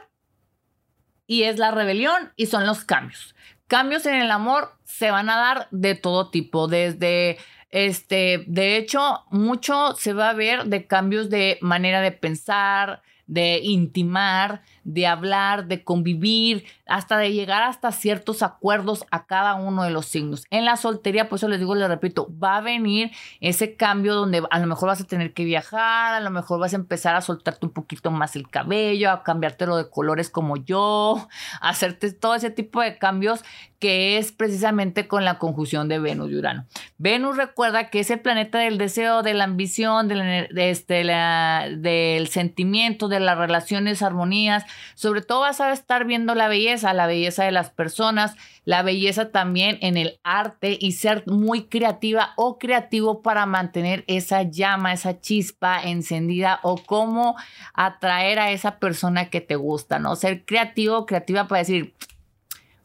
[1.25, 3.33] y es la rebelión y son los cambios.
[3.67, 7.37] Cambios en el amor se van a dar de todo tipo, desde
[7.69, 13.61] este, de hecho, mucho se va a ver de cambios de manera de pensar, de
[13.63, 19.91] intimar, de hablar, de convivir, hasta de llegar hasta ciertos acuerdos a cada uno de
[19.91, 20.45] los signos.
[20.49, 23.11] En la soltería, pues eso les digo, les repito, va a venir
[23.41, 26.73] ese cambio donde a lo mejor vas a tener que viajar, a lo mejor vas
[26.73, 31.27] a empezar a soltarte un poquito más el cabello, a cambiártelo de colores como yo,
[31.61, 33.43] a hacerte todo ese tipo de cambios
[33.79, 36.65] que es precisamente con la conjunción de Venus y Urano.
[36.97, 43.07] Venus recuerda que es el planeta del deseo, de la ambición, de este, del sentimiento,
[43.07, 44.65] de las relaciones, armonías.
[44.95, 49.31] Sobre todo vas a estar viendo la belleza, la belleza de las personas, la belleza
[49.31, 55.19] también en el arte y ser muy creativa o creativo para mantener esa llama, esa
[55.19, 57.35] chispa encendida o cómo
[57.73, 60.15] atraer a esa persona que te gusta, ¿no?
[60.15, 61.93] Ser creativo, creativa para decir,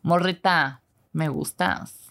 [0.03, 0.81] morrita,
[1.13, 2.05] me gustas.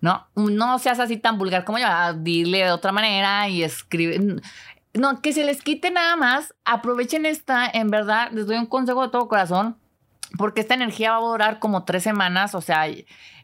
[0.00, 1.86] No, no seas así tan vulgar como yo,
[2.18, 4.40] dile de otra manera y escribe.
[4.92, 6.54] No, que se les quite nada más.
[6.64, 9.76] Aprovechen esta, en verdad, les doy un consejo de todo corazón,
[10.36, 12.86] porque esta energía va a durar como tres semanas, o sea,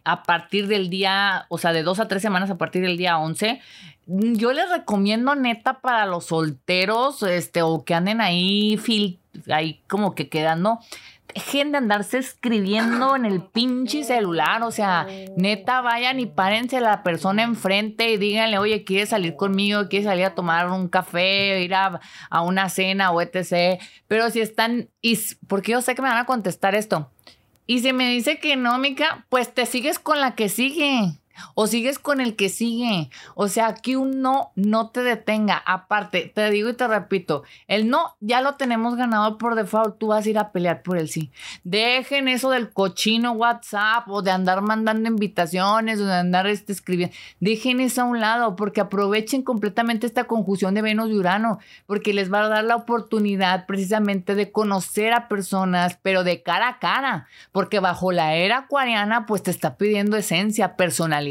[0.05, 3.19] a partir del día, o sea, de dos a tres semanas a partir del día
[3.19, 3.61] 11.
[4.07, 8.81] Yo les recomiendo neta para los solteros, este, o que anden ahí,
[9.51, 10.79] ahí como que quedando
[11.35, 14.63] de andarse escribiendo en el pinche celular.
[14.63, 15.07] O sea,
[15.37, 19.89] neta, vayan y párense a la persona enfrente y díganle, oye, ¿quieres salir conmigo?
[19.89, 21.63] ¿Quieres salir a tomar un café?
[21.63, 22.01] Ir a,
[22.31, 23.81] a una cena o etc.
[24.09, 27.11] Pero si están, y porque yo sé que me van a contestar esto.
[27.67, 31.19] Y si me dice que no, Mica, pues te sigues con la que sigue
[31.55, 33.11] o sigues con el que sigue.
[33.35, 35.63] O sea, que un no no te detenga.
[35.67, 39.99] Aparte, te digo y te repito, el no ya lo tenemos ganado por default.
[39.99, 41.31] Tú vas a ir a pelear por el sí.
[41.65, 47.15] Dejen eso del cochino WhatsApp o de andar mandando invitaciones o de andar este, escribiendo.
[47.41, 52.13] Dejen eso a un lado porque aprovechen completamente esta conjunción de Venus y Urano porque
[52.13, 56.79] les va a dar la oportunidad precisamente de conocer a personas, pero de cara a
[56.79, 57.29] cara.
[57.53, 61.26] Porque bajo la era acuariana, pues te está pidiendo esencia, personalidad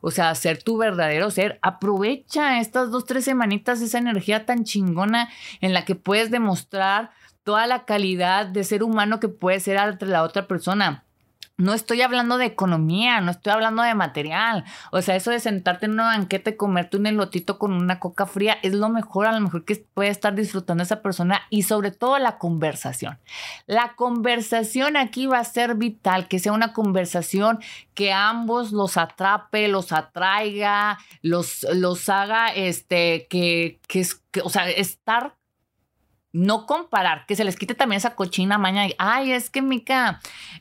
[0.00, 1.58] o sea, ser tu verdadero ser.
[1.62, 5.28] Aprovecha estas dos, tres semanitas, esa energía tan chingona
[5.60, 7.10] en la que puedes demostrar
[7.42, 11.04] toda la calidad de ser humano que puede ser entre la otra persona.
[11.58, 14.64] No estoy hablando de economía, no estoy hablando de material.
[14.92, 18.26] O sea, eso de sentarte en una banqueta y comerte un elotito con una coca
[18.26, 21.90] fría es lo mejor, a lo mejor que puede estar disfrutando esa persona y sobre
[21.90, 23.18] todo la conversación.
[23.66, 27.58] La conversación aquí va a ser vital, que sea una conversación
[27.92, 34.70] que ambos los atrape, los atraiga, los, los haga, este, que, que, que o sea,
[34.70, 35.37] estar
[36.32, 38.86] no comparar, que se les quite también esa cochina maña.
[38.98, 40.20] Ay, es que Mica,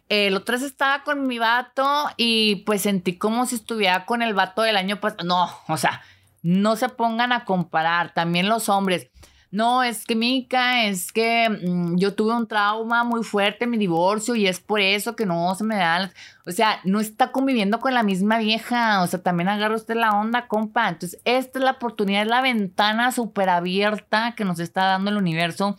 [0.09, 4.33] el otro vez estaba con mi vato y pues sentí como si estuviera con el
[4.33, 5.25] vato del año pasado.
[5.25, 6.01] No, o sea,
[6.41, 8.13] no se pongan a comparar.
[8.13, 9.09] También los hombres.
[9.49, 13.77] No, es que Mica, es que mm, yo tuve un trauma muy fuerte en mi
[13.77, 16.11] divorcio y es por eso que no se me da.
[16.45, 19.01] O sea, no está conviviendo con la misma vieja.
[19.01, 20.89] O sea, también agarra usted la onda, compa.
[20.89, 25.17] Entonces, esta es la oportunidad, es la ventana súper abierta que nos está dando el
[25.17, 25.77] universo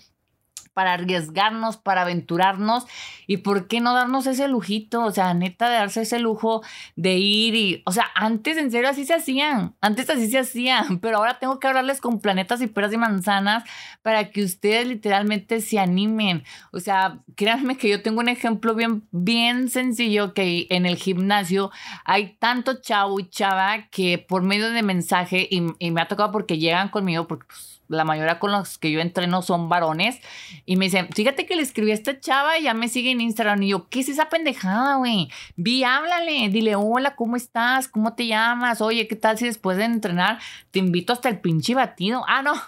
[0.79, 2.87] para arriesgarnos, para aventurarnos
[3.27, 6.63] y por qué no darnos ese lujito, o sea, neta de darse ese lujo
[6.95, 10.99] de ir y, o sea, antes en serio así se hacían, antes así se hacían,
[11.01, 13.65] pero ahora tengo que hablarles con planetas y peras y manzanas
[14.03, 19.03] para que ustedes literalmente se animen, o sea, créanme que yo tengo un ejemplo bien,
[19.11, 21.73] bien sencillo que en el gimnasio
[22.05, 26.31] hay tanto chavo y chava que por medio de mensaje y, y me ha tocado
[26.31, 30.21] porque llegan conmigo porque pues, la mayoría con los que yo entreno son varones.
[30.67, 33.21] Y me dicen, fíjate que le escribí a esta chava y ya me sigue en
[33.21, 33.63] Instagram.
[33.63, 35.31] Y yo, ¿qué es esa pendejada, güey?
[35.57, 37.89] Vi, háblale, dile, hola, ¿cómo estás?
[37.89, 38.81] ¿Cómo te llamas?
[38.81, 40.39] Oye, ¿qué tal si después de entrenar
[40.71, 42.25] te invito hasta el pinche batido?
[42.29, 42.55] Ah, no.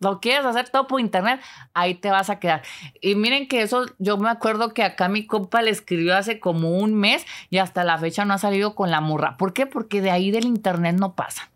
[0.00, 1.40] Lo quieres hacer todo por internet,
[1.74, 2.62] ahí te vas a quedar.
[3.00, 6.76] Y miren que eso, yo me acuerdo que acá mi compa le escribió hace como
[6.76, 9.36] un mes y hasta la fecha no ha salido con la murra.
[9.36, 9.64] ¿Por qué?
[9.66, 11.52] Porque de ahí del internet no pasa.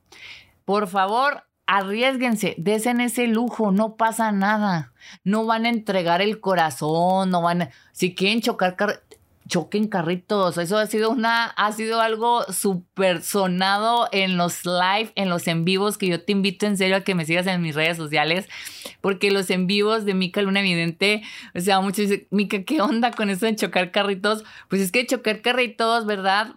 [0.64, 4.92] Por favor, arriesguense, desen ese lujo, no pasa nada.
[5.24, 8.76] No van a entregar el corazón, no van a, si quieren chocar,
[9.48, 10.58] choquen carritos.
[10.58, 15.64] Eso ha sido una, ha sido algo súper sonado en los live, en los en
[15.64, 18.48] vivos, que yo te invito en serio a que me sigas en mis redes sociales,
[19.00, 21.22] porque los en vivos de Mica Luna Evidente,
[21.54, 24.44] o sea, muchos dicen, Mica, ¿qué onda con eso de chocar carritos?
[24.68, 26.56] Pues es que chocar carritos, ¿verdad?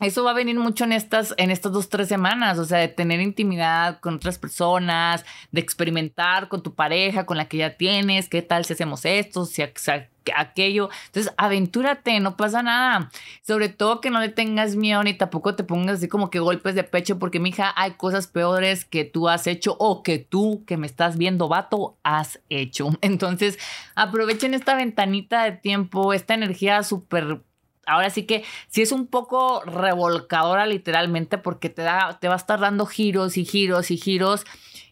[0.00, 2.88] Eso va a venir mucho en estas, en estas dos, tres semanas, o sea, de
[2.88, 8.28] tener intimidad con otras personas, de experimentar con tu pareja, con la que ya tienes,
[8.28, 10.90] qué tal si hacemos esto, si aquello.
[11.06, 13.10] Entonces, aventúrate, no pasa nada.
[13.42, 16.74] Sobre todo que no le tengas miedo ni tampoco te pongas así como que golpes
[16.74, 20.76] de pecho, porque mija, hay cosas peores que tú has hecho o que tú que
[20.76, 22.88] me estás viendo, vato, has hecho.
[23.00, 23.60] Entonces,
[23.94, 27.42] aprovechen esta ventanita de tiempo, esta energía súper
[27.86, 32.38] ahora sí que sí es un poco revolcadora literalmente porque te da, te va a
[32.38, 34.44] estar dando giros y giros y giros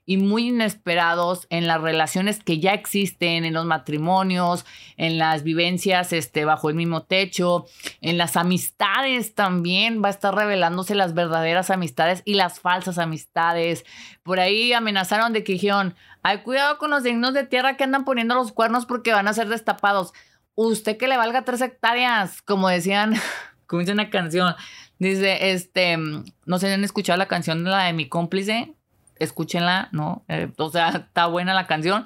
[0.05, 4.67] y muy inesperados en las relaciones que ya existen, en los matrimonios,
[4.97, 7.67] en las vivencias este, bajo el mismo techo,
[8.01, 13.85] en las amistades también va a estar revelándose las verdaderas amistades y las falsas amistades.
[14.23, 18.05] Por ahí amenazaron de que dijeron, hay cuidado con los dignos de tierra que andan
[18.05, 20.13] poniendo los cuernos porque van a ser destapados.
[20.55, 23.15] Usted que le valga tres hectáreas, como decían,
[23.67, 24.55] como dice una canción.
[24.99, 28.75] Dice, este, no sé si han escuchado la canción de la de mi cómplice,
[29.17, 30.25] escúchenla, ¿no?
[30.29, 32.05] Eh, o sea, está buena la canción,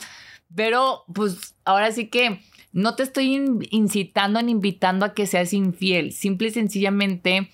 [0.54, 2.40] pero pues ahora sí que
[2.72, 3.34] no te estoy
[3.70, 7.50] incitando ni invitando a que seas infiel, simple y sencillamente...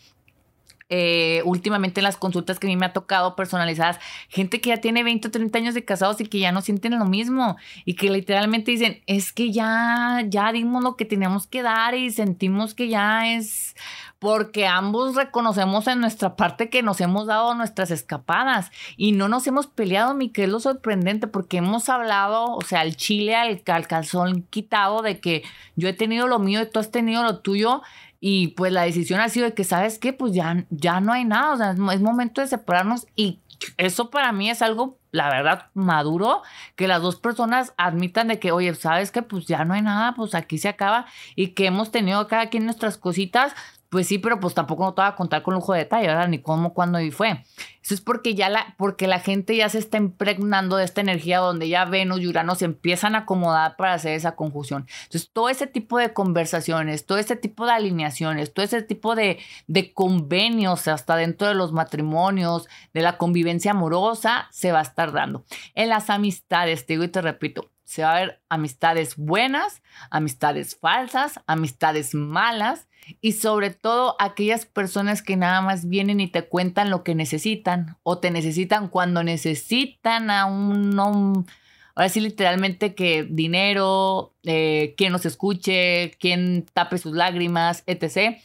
[0.94, 4.76] Eh, últimamente en las consultas que a mí me ha tocado personalizadas, gente que ya
[4.76, 7.94] tiene 20 o 30 años de casados y que ya no sienten lo mismo y
[7.94, 12.74] que literalmente dicen, es que ya, ya dimos lo que teníamos que dar y sentimos
[12.74, 13.74] que ya es
[14.18, 19.46] porque ambos reconocemos en nuestra parte que nos hemos dado nuestras escapadas y no nos
[19.46, 23.62] hemos peleado, mi que es lo sorprendente, porque hemos hablado, o sea, el chile al,
[23.66, 25.42] al calzón quitado de que
[25.74, 27.80] yo he tenido lo mío y tú has tenido lo tuyo
[28.24, 30.12] y pues la decisión ha sido de que, ¿sabes qué?
[30.12, 33.40] Pues ya, ya no hay nada, o sea, es momento de separarnos y
[33.78, 36.42] eso para mí es algo, la verdad, maduro,
[36.76, 39.22] que las dos personas admitan de que, oye, ¿sabes qué?
[39.22, 42.64] Pues ya no hay nada, pues aquí se acaba y que hemos tenido cada quien
[42.64, 43.56] nuestras cositas,
[43.92, 46.26] pues sí, pero pues tampoco no te voy a contar con lujo de detalle, ¿verdad?
[46.26, 47.44] Ni cómo, cuándo y fue.
[47.82, 51.40] Eso es porque ya la, porque la gente ya se está impregnando de esta energía
[51.40, 54.86] donde ya Venus y Urano se empiezan a acomodar para hacer esa conjunción.
[55.02, 59.40] Entonces, todo ese tipo de conversaciones, todo ese tipo de alineaciones, todo ese tipo de,
[59.66, 65.12] de convenios hasta dentro de los matrimonios, de la convivencia amorosa, se va a estar
[65.12, 65.44] dando.
[65.74, 70.76] En las amistades, te digo y te repito, se va a ver amistades buenas, amistades
[70.76, 72.88] falsas, amistades malas
[73.20, 77.96] y sobre todo aquellas personas que nada más vienen y te cuentan lo que necesitan
[78.02, 81.46] o te necesitan cuando necesitan a un,
[81.94, 88.38] ahora sí literalmente que dinero, eh, quien nos escuche, quien tape sus lágrimas, etc.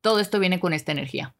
[0.00, 1.34] Todo esto viene con esta energía.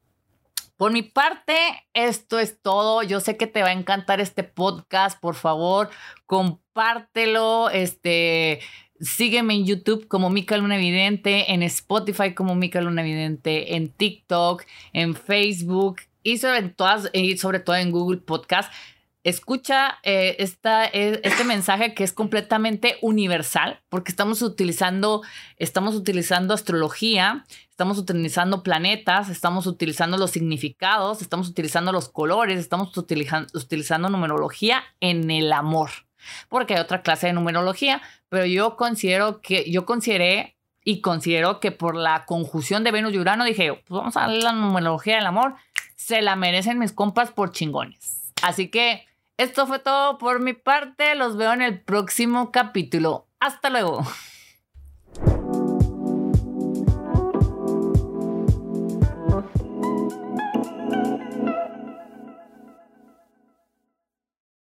[0.81, 1.55] Por mi parte,
[1.93, 3.03] esto es todo.
[3.03, 5.21] Yo sé que te va a encantar este podcast.
[5.21, 5.91] Por favor,
[6.25, 7.69] compártelo.
[7.69, 8.61] Este,
[8.99, 14.65] sígueme en YouTube como Mica Luna Evidente, en Spotify como Mica Luna Evidente, en TikTok,
[14.95, 18.73] en Facebook y sobre, todas, y sobre todo en Google Podcast
[19.23, 25.23] escucha eh, eh, este mensaje que es completamente universal, porque estamos utilizando,
[25.57, 32.97] estamos utilizando astrología, estamos utilizando planetas, estamos utilizando los significados, estamos utilizando los colores, estamos
[32.97, 35.91] utilizando, numerología en el amor,
[36.49, 41.73] porque hay otra clase de numerología, pero yo considero que, yo consideré y considero que
[41.73, 45.27] por la conjunción de Venus y Urano dije, pues vamos a darle la numerología del
[45.27, 45.57] amor,
[45.95, 48.33] se la merecen mis compas por chingones.
[48.43, 49.07] Así que
[49.41, 51.15] esto fue todo por mi parte.
[51.15, 53.27] Los veo en el próximo capítulo.
[53.41, 54.03] Hasta luego.